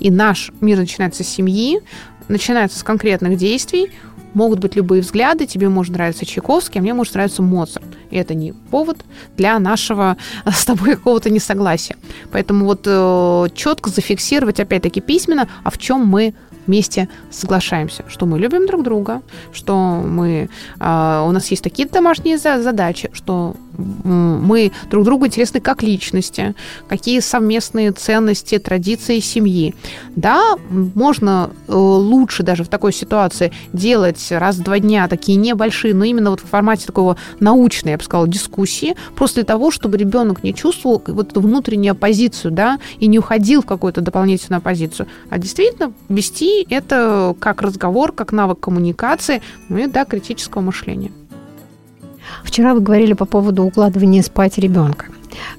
и 0.00 0.10
наш 0.10 0.50
мир 0.60 0.78
начинается 0.78 1.22
с 1.22 1.28
семьи, 1.28 1.80
начинается 2.28 2.78
с 2.78 2.82
конкретных 2.82 3.36
действий, 3.36 3.92
могут 4.34 4.58
быть 4.58 4.76
любые 4.76 5.02
взгляды, 5.02 5.46
тебе 5.46 5.68
может 5.68 5.92
нравиться 5.92 6.26
Чайковский, 6.26 6.80
а 6.80 6.82
мне 6.82 6.94
может 6.94 7.14
нравиться 7.14 7.42
Моцарт. 7.42 7.86
И 8.10 8.16
это 8.16 8.34
не 8.34 8.52
повод 8.52 9.04
для 9.36 9.58
нашего 9.58 10.16
с 10.46 10.64
тобой 10.64 10.96
какого-то 10.96 11.30
несогласия. 11.30 11.96
Поэтому 12.32 12.64
вот 12.66 12.82
э, 12.86 13.48
четко 13.54 13.90
зафиксировать, 13.90 14.60
опять-таки, 14.60 15.00
письменно, 15.00 15.48
а 15.62 15.70
в 15.70 15.78
чем 15.78 16.06
мы 16.06 16.34
вместе 16.66 17.08
соглашаемся, 17.30 18.04
что 18.08 18.26
мы 18.26 18.38
любим 18.38 18.66
друг 18.66 18.82
друга, 18.82 19.22
что 19.52 20.02
мы, 20.06 20.48
э, 20.80 21.24
у 21.26 21.30
нас 21.30 21.50
есть 21.50 21.62
такие 21.62 21.88
домашние 21.88 22.38
задачи, 22.38 23.10
что 23.12 23.56
мы 23.76 24.72
друг 24.90 25.04
другу 25.04 25.26
интересны 25.26 25.60
как 25.60 25.82
личности, 25.82 26.54
какие 26.88 27.20
совместные 27.20 27.92
ценности, 27.92 28.58
традиции 28.58 29.20
семьи. 29.20 29.74
Да, 30.16 30.56
можно 30.68 31.50
э, 31.68 31.72
лучше 31.72 32.42
даже 32.42 32.64
в 32.64 32.68
такой 32.68 32.92
ситуации 32.92 33.52
делать 33.72 34.26
раз 34.30 34.56
в 34.56 34.62
два 34.62 34.78
дня 34.78 35.08
такие 35.08 35.36
небольшие, 35.36 35.94
но 35.94 36.04
именно 36.04 36.30
вот 36.30 36.40
в 36.40 36.46
формате 36.46 36.86
такого 36.86 37.16
научной, 37.40 37.92
я 37.92 37.98
бы 37.98 38.04
сказала, 38.04 38.28
дискуссии, 38.28 38.94
для 39.34 39.44
того, 39.44 39.70
чтобы 39.70 39.96
ребенок 39.96 40.44
не 40.44 40.54
чувствовал 40.54 41.02
вот 41.06 41.30
эту 41.30 41.40
внутреннюю 41.40 41.92
оппозицию, 41.92 42.52
да, 42.52 42.78
и 42.98 43.06
не 43.06 43.18
уходил 43.18 43.62
в 43.62 43.66
какую-то 43.66 44.00
дополнительную 44.00 44.58
оппозицию, 44.58 45.08
а 45.30 45.38
действительно 45.38 45.92
вести 46.08 46.66
это 46.70 47.34
как 47.38 47.62
разговор, 47.62 48.12
как 48.12 48.32
навык 48.32 48.60
коммуникации, 48.60 49.42
ну 49.68 49.78
и, 49.78 49.86
да, 49.86 50.04
критического 50.04 50.62
мышления. 50.62 51.10
Вчера 52.42 52.74
вы 52.74 52.80
говорили 52.80 53.12
по 53.12 53.24
поводу 53.24 53.64
укладывания 53.64 54.22
спать 54.22 54.58
ребенка. 54.58 55.06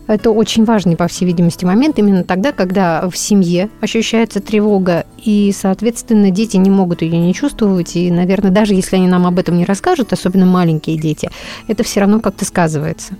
Это 0.07 0.31
очень 0.31 0.63
важный, 0.65 0.95
по 0.95 1.07
всей 1.07 1.25
видимости, 1.25 1.65
момент 1.65 1.99
именно 1.99 2.23
тогда, 2.23 2.51
когда 2.51 3.09
в 3.09 3.17
семье 3.17 3.69
ощущается 3.81 4.39
тревога, 4.39 5.05
и, 5.17 5.53
соответственно, 5.55 6.31
дети 6.31 6.57
не 6.57 6.69
могут 6.69 7.01
ее 7.01 7.17
не 7.17 7.33
чувствовать, 7.33 7.95
и, 7.95 8.09
наверное, 8.11 8.51
даже 8.51 8.73
если 8.73 8.95
они 8.95 9.07
нам 9.07 9.25
об 9.25 9.39
этом 9.39 9.57
не 9.57 9.65
расскажут, 9.65 10.13
особенно 10.13 10.45
маленькие 10.45 10.97
дети, 10.97 11.29
это 11.67 11.83
все 11.83 12.01
равно 12.01 12.19
как-то 12.19 12.45
сказывается. 12.45 13.15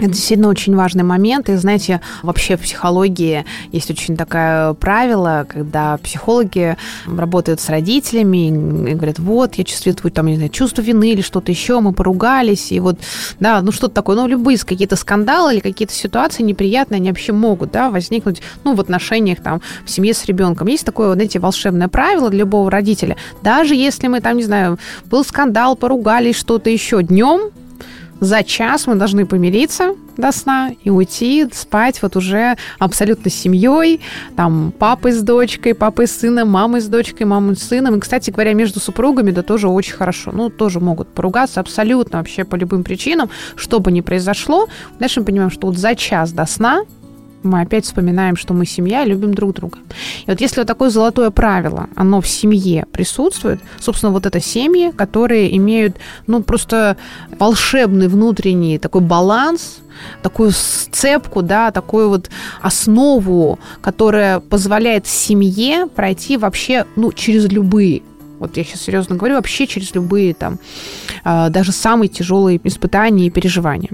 Это 0.00 0.08
действительно 0.08 0.48
очень 0.48 0.74
важный 0.74 1.04
момент. 1.04 1.48
И, 1.48 1.56
знаете, 1.56 2.00
вообще 2.22 2.56
в 2.56 2.62
психологии 2.62 3.44
есть 3.70 3.90
очень 3.90 4.16
такое 4.16 4.72
правило, 4.74 5.46
когда 5.48 5.98
психологи 5.98 6.76
работают 7.06 7.60
с 7.60 7.68
родителями 7.68 8.48
и 8.90 8.94
говорят, 8.94 9.18
вот, 9.18 9.56
я 9.56 9.64
чувствую 9.64 10.10
там, 10.10 10.26
не 10.26 10.36
знаю, 10.36 10.50
чувство 10.50 10.80
вины 10.80 11.12
или 11.12 11.20
что-то 11.20 11.52
еще, 11.52 11.80
мы 11.80 11.92
поругались, 11.92 12.72
и 12.72 12.80
вот, 12.80 12.98
да, 13.40 13.60
ну 13.60 13.72
что-то 13.72 13.94
такое, 13.94 14.16
ну, 14.16 14.26
любые 14.26 14.58
какие-то 14.58 14.96
скандалы 14.96 15.54
или 15.54 15.60
какие-то 15.60 15.94
ситуации 15.94 16.42
неприятные, 16.42 16.96
они 16.96 17.10
вообще 17.10 17.32
могут, 17.32 17.72
да, 17.72 17.90
возникнуть, 17.90 18.42
ну, 18.64 18.74
в 18.74 18.80
отношениях 18.80 19.42
там, 19.42 19.60
в 19.84 19.90
семье 19.90 20.14
с 20.14 20.24
ребенком. 20.24 20.66
Есть 20.68 20.84
такое, 20.86 21.08
вот, 21.08 21.14
знаете, 21.14 21.38
волшебное 21.38 21.88
правило 21.88 22.30
для 22.30 22.40
любого 22.40 22.70
родителя. 22.70 23.16
Даже 23.42 23.74
если 23.74 24.08
мы 24.08 24.20
там, 24.20 24.38
не 24.38 24.44
знаю, 24.44 24.78
был 25.04 25.24
скандал, 25.24 25.76
поругались, 25.76 26.36
что-то 26.36 26.70
еще 26.70 27.02
днем, 27.02 27.50
за 28.20 28.42
час 28.42 28.86
мы 28.86 28.94
должны 28.94 29.26
помириться 29.26 29.94
до 30.16 30.32
сна 30.32 30.70
и 30.84 30.90
уйти 30.90 31.48
спать 31.52 32.02
вот 32.02 32.16
уже 32.16 32.56
абсолютно 32.78 33.30
с 33.30 33.34
семьей, 33.34 34.00
там 34.36 34.72
папой 34.78 35.12
с 35.12 35.22
дочкой, 35.22 35.74
папой 35.74 36.06
с 36.06 36.12
сыном, 36.12 36.48
мамой 36.50 36.80
с 36.80 36.86
дочкой, 36.86 37.26
мамой 37.26 37.56
с 37.56 37.62
сыном. 37.62 37.96
И, 37.96 38.00
кстати 38.00 38.30
говоря, 38.30 38.52
между 38.52 38.80
супругами, 38.80 39.30
да 39.30 39.42
тоже 39.42 39.68
очень 39.68 39.94
хорошо. 39.94 40.30
Ну, 40.32 40.50
тоже 40.50 40.80
могут 40.80 41.08
поругаться 41.08 41.60
абсолютно 41.60 42.18
вообще 42.18 42.44
по 42.44 42.56
любым 42.56 42.84
причинам, 42.84 43.30
что 43.56 43.80
бы 43.80 43.90
ни 43.90 44.02
произошло. 44.02 44.68
Дальше 44.98 45.20
мы 45.20 45.26
понимаем, 45.26 45.50
что 45.50 45.66
вот 45.66 45.78
за 45.78 45.94
час 45.94 46.32
до 46.32 46.46
сна 46.46 46.82
мы 47.42 47.62
опять 47.62 47.84
вспоминаем, 47.84 48.36
что 48.36 48.54
мы 48.54 48.66
семья, 48.66 49.04
любим 49.04 49.34
друг 49.34 49.54
друга. 49.54 49.78
И 50.26 50.30
вот 50.30 50.40
если 50.40 50.60
вот 50.60 50.66
такое 50.66 50.90
золотое 50.90 51.30
правило, 51.30 51.88
оно 51.96 52.20
в 52.20 52.28
семье 52.28 52.86
присутствует, 52.92 53.60
собственно, 53.78 54.12
вот 54.12 54.26
это 54.26 54.40
семьи, 54.40 54.90
которые 54.90 55.56
имеют, 55.56 55.96
ну, 56.26 56.42
просто 56.42 56.96
волшебный 57.38 58.08
внутренний 58.08 58.78
такой 58.78 59.00
баланс, 59.00 59.78
такую 60.22 60.50
сцепку, 60.52 61.42
да, 61.42 61.70
такую 61.70 62.08
вот 62.08 62.30
основу, 62.60 63.58
которая 63.80 64.40
позволяет 64.40 65.06
семье 65.06 65.86
пройти 65.86 66.36
вообще, 66.36 66.86
ну, 66.96 67.12
через 67.12 67.46
любые 67.46 68.02
вот 68.40 68.56
я 68.56 68.64
сейчас 68.64 68.80
серьезно 68.80 69.16
говорю, 69.16 69.34
вообще 69.36 69.66
через 69.66 69.94
любые 69.94 70.34
там, 70.34 70.58
а, 71.24 71.50
даже 71.50 71.72
самые 71.72 72.08
тяжелые 72.08 72.58
испытания 72.64 73.26
и 73.26 73.30
переживания. 73.30 73.90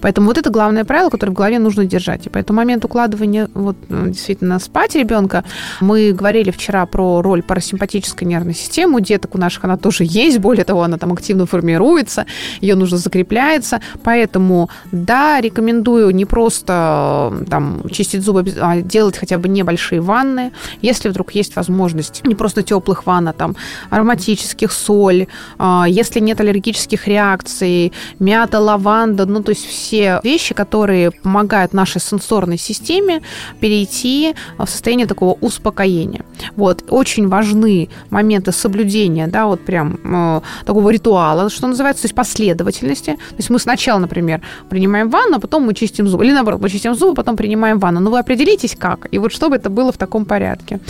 Поэтому 0.00 0.26
вот 0.28 0.38
это 0.38 0.48
главное 0.50 0.84
правило, 0.84 1.10
которое 1.10 1.32
в 1.32 1.34
голове 1.34 1.58
нужно 1.58 1.84
держать. 1.84 2.26
И 2.26 2.30
поэтому 2.30 2.56
момент 2.56 2.84
укладывания 2.84 3.48
вот 3.54 3.76
действительно 3.88 4.58
спать 4.58 4.94
ребенка, 4.94 5.44
мы 5.80 6.12
говорили 6.12 6.50
вчера 6.50 6.86
про 6.86 7.20
роль 7.20 7.42
парасимпатической 7.42 8.26
нервной 8.26 8.54
системы, 8.54 8.96
у 8.96 9.00
деток 9.00 9.34
у 9.34 9.38
наших 9.38 9.64
она 9.64 9.76
тоже 9.76 10.04
есть, 10.06 10.38
более 10.38 10.64
того, 10.64 10.82
она 10.82 10.96
там 10.96 11.12
активно 11.12 11.44
формируется, 11.44 12.24
ее 12.62 12.76
нужно 12.76 12.96
закрепляется, 12.96 13.82
поэтому, 14.02 14.70
да, 14.92 15.40
рекомендую 15.42 16.10
не 16.14 16.24
просто 16.24 17.44
там 17.50 17.82
чистить 17.90 18.22
зубы, 18.22 18.50
а 18.60 18.80
делать 18.80 19.18
хотя 19.18 19.36
бы 19.36 19.48
небольшие 19.48 20.00
ванны, 20.00 20.52
если 20.80 21.10
вдруг 21.10 21.32
есть 21.32 21.54
возможность 21.56 22.24
не 22.24 22.34
просто 22.34 22.62
теплых 22.62 23.04
ванн, 23.04 23.28
а 23.28 23.32
там 23.34 23.56
ароматических, 23.90 24.72
соль, 24.72 25.26
а, 25.58 25.84
если 25.88 26.20
нет 26.20 26.40
аллергических 26.40 27.06
реакций, 27.06 27.92
мята, 28.18 28.58
лаванда, 28.60 29.26
ну, 29.26 29.42
то 29.42 29.50
есть 29.50 29.66
все 29.66 30.20
вещи, 30.24 30.54
которые 30.54 31.10
помогают 31.10 31.72
нашей 31.72 32.00
сенсорной 32.00 32.58
системе 32.58 33.22
перейти 33.60 34.34
в 34.58 34.66
состояние 34.66 35.06
такого 35.06 35.36
успокоения. 35.40 36.24
Вот, 36.56 36.84
очень 36.88 37.28
важны 37.28 37.88
моменты 38.10 38.52
соблюдения, 38.52 39.26
да, 39.26 39.46
вот 39.46 39.60
прям 39.64 39.98
э, 40.04 40.40
такого 40.64 40.90
ритуала, 40.90 41.50
что 41.50 41.66
называется, 41.66 42.02
то 42.02 42.06
есть 42.06 42.14
последовательности. 42.14 43.12
То 43.30 43.36
есть 43.36 43.50
мы 43.50 43.58
сначала, 43.58 43.98
например, 43.98 44.40
принимаем 44.68 45.10
ванну, 45.10 45.36
а 45.36 45.40
потом 45.40 45.64
мы 45.64 45.74
чистим 45.74 46.08
зубы. 46.08 46.24
Или 46.24 46.32
наоборот, 46.32 46.60
мы 46.60 46.68
чистим 46.68 46.94
зубы, 46.94 47.14
потом 47.14 47.36
принимаем 47.36 47.78
ванну. 47.78 48.00
Но 48.00 48.10
вы 48.10 48.18
определитесь 48.18 48.76
как. 48.78 49.06
И 49.10 49.18
вот 49.18 49.32
чтобы 49.32 49.56
это 49.56 49.70
было 49.70 49.92
в 49.92 49.96
таком 49.96 50.24
порядке. 50.24 50.80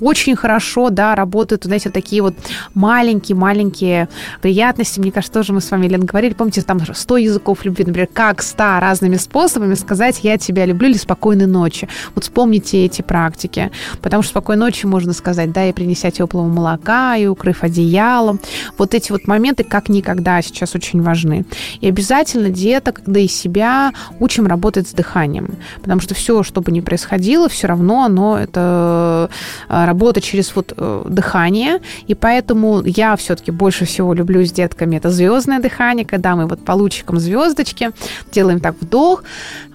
Очень 0.00 0.36
хорошо, 0.36 0.90
да, 0.90 1.14
работают, 1.14 1.64
знаете, 1.64 1.90
такие 1.90 2.22
вот 2.22 2.34
маленькие-маленькие 2.74 4.08
приятности. 4.40 5.00
Мне 5.00 5.12
кажется, 5.12 5.32
тоже 5.32 5.52
мы 5.52 5.60
с 5.60 5.70
вами, 5.70 5.86
Лен, 5.88 6.04
говорили. 6.04 6.34
Помните, 6.34 6.62
там 6.62 6.80
100 6.80 7.16
языков 7.16 7.64
любви, 7.64 7.84
например, 7.84 8.08
как 8.12 8.42
100 8.42 8.80
разными 8.80 9.16
способами 9.16 9.74
сказать 9.74 10.20
«я 10.22 10.38
тебя 10.38 10.66
люблю» 10.66 10.88
или 10.88 10.96
«спокойной 10.96 11.46
ночи». 11.46 11.88
Вот 12.14 12.24
вспомните 12.24 12.84
эти 12.84 13.02
практики, 13.02 13.70
потому 14.00 14.22
что 14.22 14.30
«спокойной 14.30 14.66
ночи» 14.66 14.86
можно 14.86 15.12
сказать, 15.12 15.52
да, 15.52 15.66
и 15.66 15.72
принеся 15.72 16.10
теплого 16.10 16.46
молока, 16.46 17.16
и 17.16 17.26
укрыв 17.26 17.62
одеялом. 17.62 18.40
Вот 18.78 18.94
эти 18.94 19.12
вот 19.12 19.26
моменты 19.26 19.64
как 19.64 19.88
никогда 19.88 20.42
сейчас 20.42 20.74
очень 20.74 21.02
важны. 21.02 21.44
И 21.80 21.88
обязательно 21.88 22.50
деток, 22.50 23.02
да 23.06 23.20
и 23.20 23.28
себя 23.28 23.92
учим 24.18 24.46
работать 24.46 24.88
с 24.88 24.92
дыханием, 24.92 25.56
потому 25.80 26.00
что 26.00 26.14
все, 26.14 26.42
что 26.42 26.60
бы 26.60 26.72
ни 26.72 26.80
происходило, 26.80 27.48
все 27.48 27.66
равно 27.66 28.04
оно 28.04 28.38
это 28.38 29.30
э, 29.68 29.84
работа 29.84 30.20
через 30.20 30.54
вот 30.54 30.72
э, 30.76 31.02
дыхание, 31.06 31.80
и 32.06 32.14
поэтому 32.14 32.39
Поэтому 32.40 32.82
я 32.86 33.16
все-таки 33.16 33.50
больше 33.50 33.84
всего 33.84 34.14
люблю 34.14 34.42
с 34.42 34.50
детками 34.50 34.96
это 34.96 35.10
звездное 35.10 35.60
дыхание, 35.60 36.06
когда 36.06 36.36
мы 36.36 36.46
вот 36.46 36.64
получиком 36.64 37.20
звездочки 37.20 37.90
делаем 38.32 38.60
так 38.60 38.76
вдох, 38.80 39.24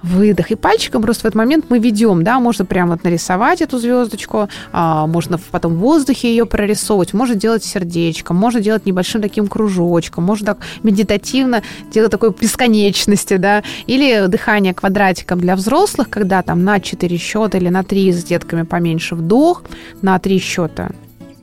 выдох. 0.01 0.49
И 0.49 0.55
пальчиком 0.55 1.03
просто 1.03 1.21
в 1.21 1.25
этот 1.25 1.35
момент 1.35 1.65
мы 1.69 1.77
ведем, 1.77 2.23
да, 2.23 2.39
можно 2.39 2.65
прямо 2.65 2.93
вот 2.93 3.03
нарисовать 3.03 3.61
эту 3.61 3.77
звездочку, 3.77 4.49
а, 4.71 5.05
можно 5.05 5.39
потом 5.51 5.75
в 5.75 5.77
воздухе 5.77 6.29
ее 6.29 6.47
прорисовывать, 6.47 7.13
можно 7.13 7.35
делать 7.35 7.63
сердечком, 7.63 8.35
можно 8.35 8.59
делать 8.59 8.87
небольшим 8.87 9.21
таким 9.21 9.47
кружочком, 9.47 10.23
можно 10.23 10.47
так 10.47 10.57
медитативно 10.81 11.61
делать 11.91 12.09
такой 12.09 12.31
бесконечности, 12.31 13.37
да, 13.37 13.61
или 13.85 14.25
дыхание 14.25 14.73
квадратиком 14.73 15.39
для 15.39 15.55
взрослых, 15.55 16.09
когда 16.09 16.41
там 16.41 16.63
на 16.63 16.79
4 16.79 17.15
счета 17.17 17.59
или 17.59 17.69
на 17.69 17.83
3 17.83 18.11
с 18.11 18.23
детками 18.23 18.63
поменьше 18.63 19.13
вдох, 19.13 19.61
на 20.01 20.17
3 20.17 20.39
счета 20.39 20.89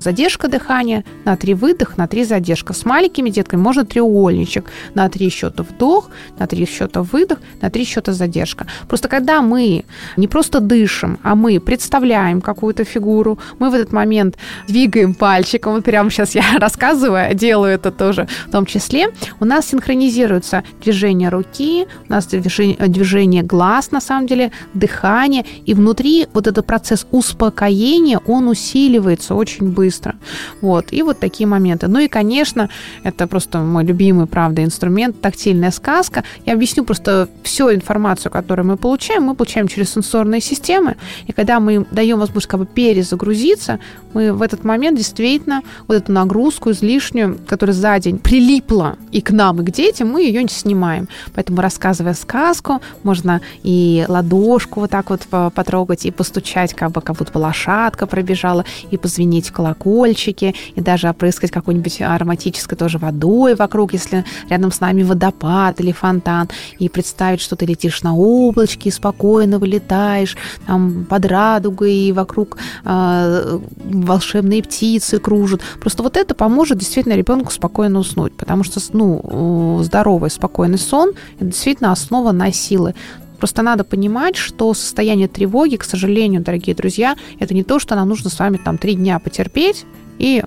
задержка 0.03 0.49
дыхания, 0.49 1.05
на 1.25 1.37
три 1.37 1.55
выдох, 1.55 1.97
на 1.97 2.07
три 2.07 2.25
задержка. 2.25 2.73
С 2.73 2.85
маленькими 2.85 3.31
детками 3.31 3.61
можно 3.61 3.85
треугольничек. 3.85 4.71
На 4.95 5.09
три 5.09 5.31
счета 5.31 5.63
вдох, 5.63 6.11
на 6.39 6.47
три 6.47 6.67
счета 6.67 7.03
выдох, 7.03 7.39
на 7.63 7.71
три 7.71 7.85
счета 7.85 8.13
задержка. 8.13 8.67
Просто 8.89 9.09
когда 9.09 9.41
мы 9.41 9.85
не 10.17 10.29
просто 10.29 10.61
дышим, 10.61 11.19
а 11.23 11.35
мы 11.35 11.61
представляем 11.61 12.41
какую-то 12.41 12.85
фигуру, 12.85 13.39
мы 13.59 13.71
в 13.71 13.75
этот 13.75 13.93
момент 13.93 14.37
двигаем 14.69 15.15
пальчиком, 15.15 15.75
вот 15.75 15.85
прямо 15.85 16.11
сейчас 16.11 16.35
я 16.35 16.45
рассказываю, 16.59 17.35
делаю 17.35 17.73
это 17.73 17.91
тоже 17.91 18.29
в 18.49 18.51
том 18.51 18.67
числе, 18.67 19.09
у 19.41 19.45
нас 19.45 19.69
синхронизируется 19.69 20.65
движение 20.83 21.29
руки, 21.29 21.87
у 22.09 22.13
нас 22.13 22.27
движение, 22.27 22.77
движение 22.89 23.43
глаз, 23.43 23.93
на 23.93 24.01
самом 24.01 24.27
деле, 24.27 24.51
дыхание, 24.75 25.45
и 25.65 25.75
внутри 25.75 26.27
вот 26.35 26.47
этот 26.47 26.67
процесс 26.67 27.07
успокоения, 27.11 28.19
он 28.27 28.49
усиливается 28.49 29.35
очень 29.35 29.71
быстро 29.71 29.92
быстро. 29.93 30.15
Вот. 30.63 30.93
И 30.93 31.03
вот 31.03 31.19
такие 31.19 31.47
моменты. 31.47 31.89
Ну 31.89 31.99
и, 31.99 32.09
конечно, 32.09 32.69
это 33.05 33.27
просто 33.27 33.59
мой 33.59 33.85
любимый, 33.85 34.27
правда, 34.27 34.65
инструмент, 34.65 35.21
тактильная 35.21 35.71
сказка. 35.71 36.25
Я 36.47 36.55
объясню 36.55 36.85
просто 36.85 37.29
всю 37.43 37.71
информацию, 37.71 38.33
которую 38.33 38.67
мы 38.67 38.77
получаем, 38.77 39.25
мы 39.25 39.35
получаем 39.35 39.69
через 39.69 39.93
сенсорные 39.93 40.41
системы. 40.41 40.97
И 41.29 41.33
когда 41.33 41.61
мы 41.61 41.87
даем 41.91 42.19
возможность 42.19 42.47
как 42.47 42.61
бы 42.61 42.67
перезагрузиться, 42.67 43.79
мы 44.15 44.33
в 44.33 44.43
этот 44.43 44.65
момент 44.65 44.99
действительно 44.99 45.63
вот 45.89 45.97
эту 45.97 46.13
нагрузку 46.13 46.71
излишнюю, 46.71 47.39
которая 47.47 47.75
за 47.75 47.99
день 47.99 48.19
прилипла 48.19 48.97
и 49.13 49.21
к 49.21 49.31
нам, 49.31 49.61
и 49.61 49.65
к 49.65 49.71
детям, 49.71 50.09
мы 50.09 50.23
ее 50.23 50.43
не 50.43 50.49
снимаем. 50.49 51.09
Поэтому, 51.35 51.61
рассказывая 51.61 52.15
сказку, 52.15 52.81
можно 53.03 53.41
и 53.63 54.05
ладошку 54.09 54.81
вот 54.81 54.91
так 54.91 55.11
вот 55.11 55.27
потрогать, 55.55 56.07
и 56.07 56.11
постучать, 56.11 56.75
как 56.75 56.93
бы 56.93 57.01
как 57.03 57.17
будто 57.17 57.33
бы 57.33 57.39
лошадка 57.39 58.07
пробежала, 58.07 58.65
и 58.91 58.97
позвенеть 58.97 59.49
в 59.49 59.53
колокол 59.53 59.82
колокольчики, 59.83 60.55
и 60.75 60.81
даже 60.81 61.09
опрыскать 61.09 61.51
какой-нибудь 61.51 62.01
ароматической 62.01 62.79
тоже 62.79 62.99
водой 62.99 63.55
вокруг, 63.55 63.93
если 63.93 64.25
рядом 64.49 64.73
с 64.73 64.81
нами 64.81 65.03
водопад 65.03 65.81
или 65.81 65.93
фонтан, 65.93 66.49
и 66.79 66.89
представить, 66.89 67.41
что 67.41 67.57
ты 67.57 67.67
летишь 67.67 68.03
на 68.03 68.17
облачке 68.17 68.91
спокойно 68.91 69.59
вылетаешь 69.59 70.37
там 70.67 71.05
под 71.05 71.27
радугой, 71.27 71.93
и 71.93 72.13
вокруг 72.13 72.59
э, 72.85 73.59
волшебные 73.85 74.63
птицы 74.63 75.19
кружат. 75.19 75.61
Просто 75.81 76.03
вот 76.03 76.17
это 76.17 76.35
поможет 76.35 76.79
действительно 76.79 77.15
ребенку 77.15 77.51
спокойно 77.51 77.99
уснуть, 77.99 78.33
потому 78.35 78.65
что 78.65 78.81
ну, 78.93 79.81
здоровый, 79.83 80.31
спокойный 80.31 80.79
сон– 80.79 81.13
это 81.37 81.47
действительно 81.47 81.93
основа 81.93 82.33
на 82.33 82.53
силы. 82.53 82.95
Просто 83.43 83.63
надо 83.63 83.83
понимать, 83.83 84.37
что 84.37 84.73
состояние 84.73 85.27
тревоги, 85.27 85.75
к 85.75 85.83
сожалению, 85.83 86.43
дорогие 86.43 86.77
друзья, 86.77 87.17
это 87.41 87.55
не 87.55 87.65
то, 87.65 87.81
что 87.81 87.97
нам 87.97 88.09
нужно 88.09 88.31
с 88.31 88.39
вами 88.39 88.57
там 88.57 88.79
три 88.79 88.95
дня 88.95 89.19
потерпеть 89.19 89.85
и 90.19 90.45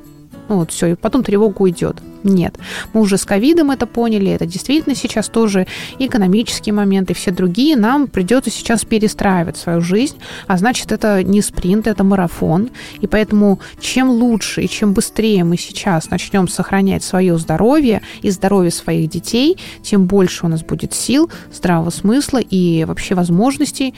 ну 0.49 0.58
вот 0.58 0.71
все, 0.71 0.88
и 0.88 0.95
потом 0.95 1.23
тревога 1.23 1.62
уйдет. 1.62 1.97
Нет. 2.23 2.55
Мы 2.93 3.01
уже 3.01 3.17
с 3.17 3.25
ковидом 3.25 3.69
это 3.69 3.86
поняли, 3.86 4.31
это 4.31 4.47
действительно 4.47 4.95
сейчас 4.95 5.29
тоже 5.29 5.67
экономические 5.99 6.73
моменты, 6.73 7.13
все 7.13 7.29
другие. 7.29 7.75
Нам 7.75 8.08
придется 8.08 8.49
сейчас 8.49 8.84
перестраивать 8.84 9.58
свою 9.58 9.81
жизнь, 9.81 10.17
а 10.47 10.58
значит, 10.58 10.91
это 10.91 11.23
не 11.23 11.41
спринт, 11.41 11.86
это 11.86 12.03
марафон. 12.03 12.71
И 12.99 13.05
поэтому 13.05 13.60
чем 13.79 14.10
лучше 14.10 14.63
и 14.63 14.69
чем 14.69 14.93
быстрее 14.93 15.43
мы 15.43 15.55
сейчас 15.58 16.10
начнем 16.10 16.47
сохранять 16.47 17.03
свое 17.03 17.38
здоровье 17.38 18.01
и 18.23 18.31
здоровье 18.31 18.71
своих 18.71 19.08
детей, 19.10 19.58
тем 19.84 20.05
больше 20.05 20.47
у 20.47 20.49
нас 20.49 20.63
будет 20.63 20.93
сил, 20.93 21.29
здравого 21.53 21.91
смысла 21.91 22.39
и 22.39 22.86
вообще 22.86 23.13
возможностей 23.13 23.93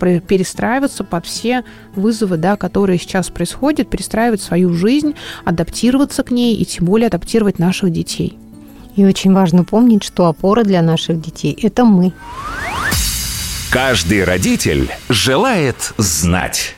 перестраиваться 0.00 1.04
под 1.04 1.26
все 1.26 1.64
вызовы, 1.94 2.36
да, 2.36 2.56
которые 2.56 2.98
сейчас 2.98 3.28
происходят, 3.28 3.88
перестраивать 3.88 4.42
свою 4.42 4.72
жизнь, 4.74 5.14
адаптироваться 5.44 6.22
к 6.22 6.30
ней 6.30 6.56
и 6.56 6.64
тем 6.64 6.86
более 6.86 7.08
адаптировать 7.08 7.58
наших 7.58 7.92
детей. 7.92 8.38
И 8.96 9.04
очень 9.04 9.32
важно 9.32 9.64
помнить, 9.64 10.02
что 10.02 10.26
опора 10.26 10.64
для 10.64 10.82
наших 10.82 11.20
детей– 11.20 11.56
это 11.62 11.84
мы. 11.84 12.12
Каждый 13.70 14.24
родитель 14.24 14.90
желает 15.08 15.92
знать. 15.96 16.74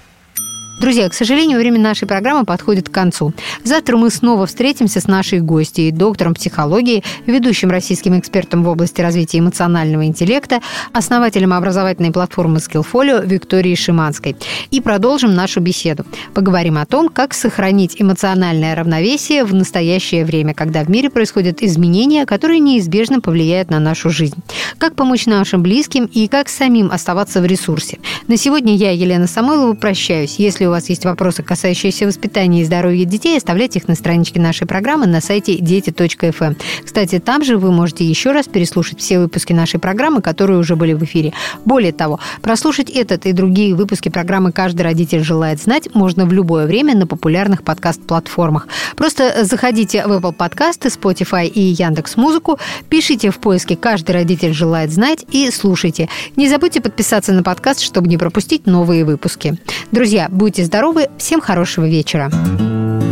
Друзья, 0.83 1.09
к 1.09 1.15
сожалению, 1.15 1.61
время 1.61 1.79
нашей 1.79 2.09
программы 2.09 2.45
подходит 2.45 2.89
к 2.89 2.93
концу. 2.93 3.33
Завтра 3.63 3.97
мы 3.97 4.11
снова 4.11 4.49
встретимся 4.49 4.99
с 4.99 5.07
нашей 5.07 5.39
гостьей, 5.39 5.93
доктором 5.93 6.35
психологии, 6.35 7.05
ведущим 7.25 7.71
российским 7.71 8.19
экспертом 8.19 8.65
в 8.65 8.69
области 8.69 9.01
развития 9.01 9.39
эмоционального 9.39 10.05
интеллекта, 10.07 10.61
основателем 10.93 11.53
образовательной 11.53 12.11
платформы 12.11 12.59
Skillfolio 12.59 13.25
Викторией 13.25 13.77
Шиманской. 13.77 14.35
И 14.73 14.81
продолжим 14.81 15.37
нашу 15.37 15.61
беседу. 15.61 16.05
Поговорим 16.35 16.77
о 16.77 16.85
том, 16.85 17.09
как 17.09 17.33
сохранить 17.33 18.03
эмоциональное 18.03 18.75
равновесие 18.75 19.45
в 19.45 19.55
настоящее 19.55 20.25
время, 20.25 20.53
когда 20.53 20.83
в 20.83 20.91
мире 20.91 21.11
происходят 21.11 21.63
изменения, 21.63 22.27
которые 22.27 22.59
неизбежно 22.59 23.21
повлияют 23.21 23.71
на 23.71 23.79
нашу 23.79 24.11
жизнь. 24.11 24.39
Как 24.79 24.97
помочь 24.97 25.27
нашим 25.27 25.63
близким 25.63 26.07
и 26.07 26.27
как 26.27 26.49
самим 26.49 26.91
оставаться 26.91 27.41
в 27.41 27.47
ресурсе. 27.47 28.01
На 28.27 28.37
сегодня 28.37 28.75
я, 28.75 28.91
Елена 28.91 29.29
Самойлова, 29.29 29.75
прощаюсь. 29.75 30.41
Если 30.41 30.72
у 30.72 30.72
вас 30.73 30.89
есть 30.89 31.05
вопросы, 31.05 31.43
касающиеся 31.43 32.07
воспитания 32.07 32.63
и 32.63 32.65
здоровья 32.65 33.05
детей, 33.05 33.37
оставляйте 33.37 33.79
их 33.79 33.89
на 33.89 33.95
страничке 33.95 34.41
нашей 34.41 34.67
программы 34.67 35.07
на 35.07 35.21
сайте 35.21 35.59
дети.фм. 35.59 36.45
Эм. 36.45 36.57
Кстати, 36.85 37.19
там 37.19 37.45
же 37.45 37.57
вы 37.57 37.71
можете 37.71 38.05
еще 38.05 38.33
раз 38.33 38.47
переслушать 38.47 38.99
все 38.99 39.19
выпуски 39.19 39.53
нашей 39.53 39.79
программы, 39.79 40.23
которые 40.23 40.59
уже 40.59 40.77
были 40.77 40.95
в 40.95 41.03
эфире. 41.05 41.33
Более 41.65 41.93
того, 41.93 42.19
прослушать 42.41 42.91
этот 42.91 43.27
и 43.27 43.33
другие 43.33 43.75
выпуски 43.75 44.09
программы 44.09 44.53
«Каждый 44.53 44.83
родитель 44.83 45.23
желает 45.23 45.61
знать» 45.61 45.95
можно 45.95 46.25
в 46.27 46.33
любое 46.33 46.67
время 46.67 46.97
на 46.97 47.07
популярных 47.07 47.63
подкаст-платформах. 47.63 48.69
Просто 48.97 49.45
заходите 49.45 50.07
в 50.07 50.13
Apple 50.13 50.33
подкасты, 50.33 50.89
Spotify 50.89 51.47
и 51.47 51.61
Яндекс 51.61 52.17
Музыку, 52.17 52.59
пишите 52.89 53.31
в 53.31 53.39
поиске 53.39 53.77
«Каждый 53.77 54.13
родитель 54.13 54.53
желает 54.53 54.91
знать» 54.91 55.25
и 55.31 55.51
слушайте. 55.51 56.09
Не 56.37 56.49
забудьте 56.49 56.81
подписаться 56.81 57.33
на 57.33 57.43
подкаст, 57.43 57.81
чтобы 57.81 58.09
не 58.09 58.17
пропустить 58.17 58.67
новые 58.67 59.05
выпуски. 59.05 59.59
Друзья, 59.91 60.29
будьте 60.53 60.65
здоровы, 60.65 61.09
всем 61.17 61.41
хорошего 61.41 61.89
вечера. 61.89 62.31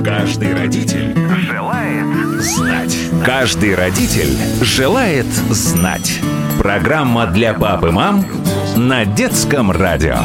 Каждый 0.05 0.55
родитель 0.55 1.17
желает 1.51 2.05
знать. 2.43 2.99
Каждый 3.25 3.75
родитель 3.75 4.37
желает 4.61 5.25
знать. 5.49 6.21
Программа 6.59 7.27
для 7.29 7.55
пап 7.55 7.87
и 7.87 7.91
мам 7.91 8.27
на 8.77 9.07
детском 9.07 9.71
радио. 9.71 10.19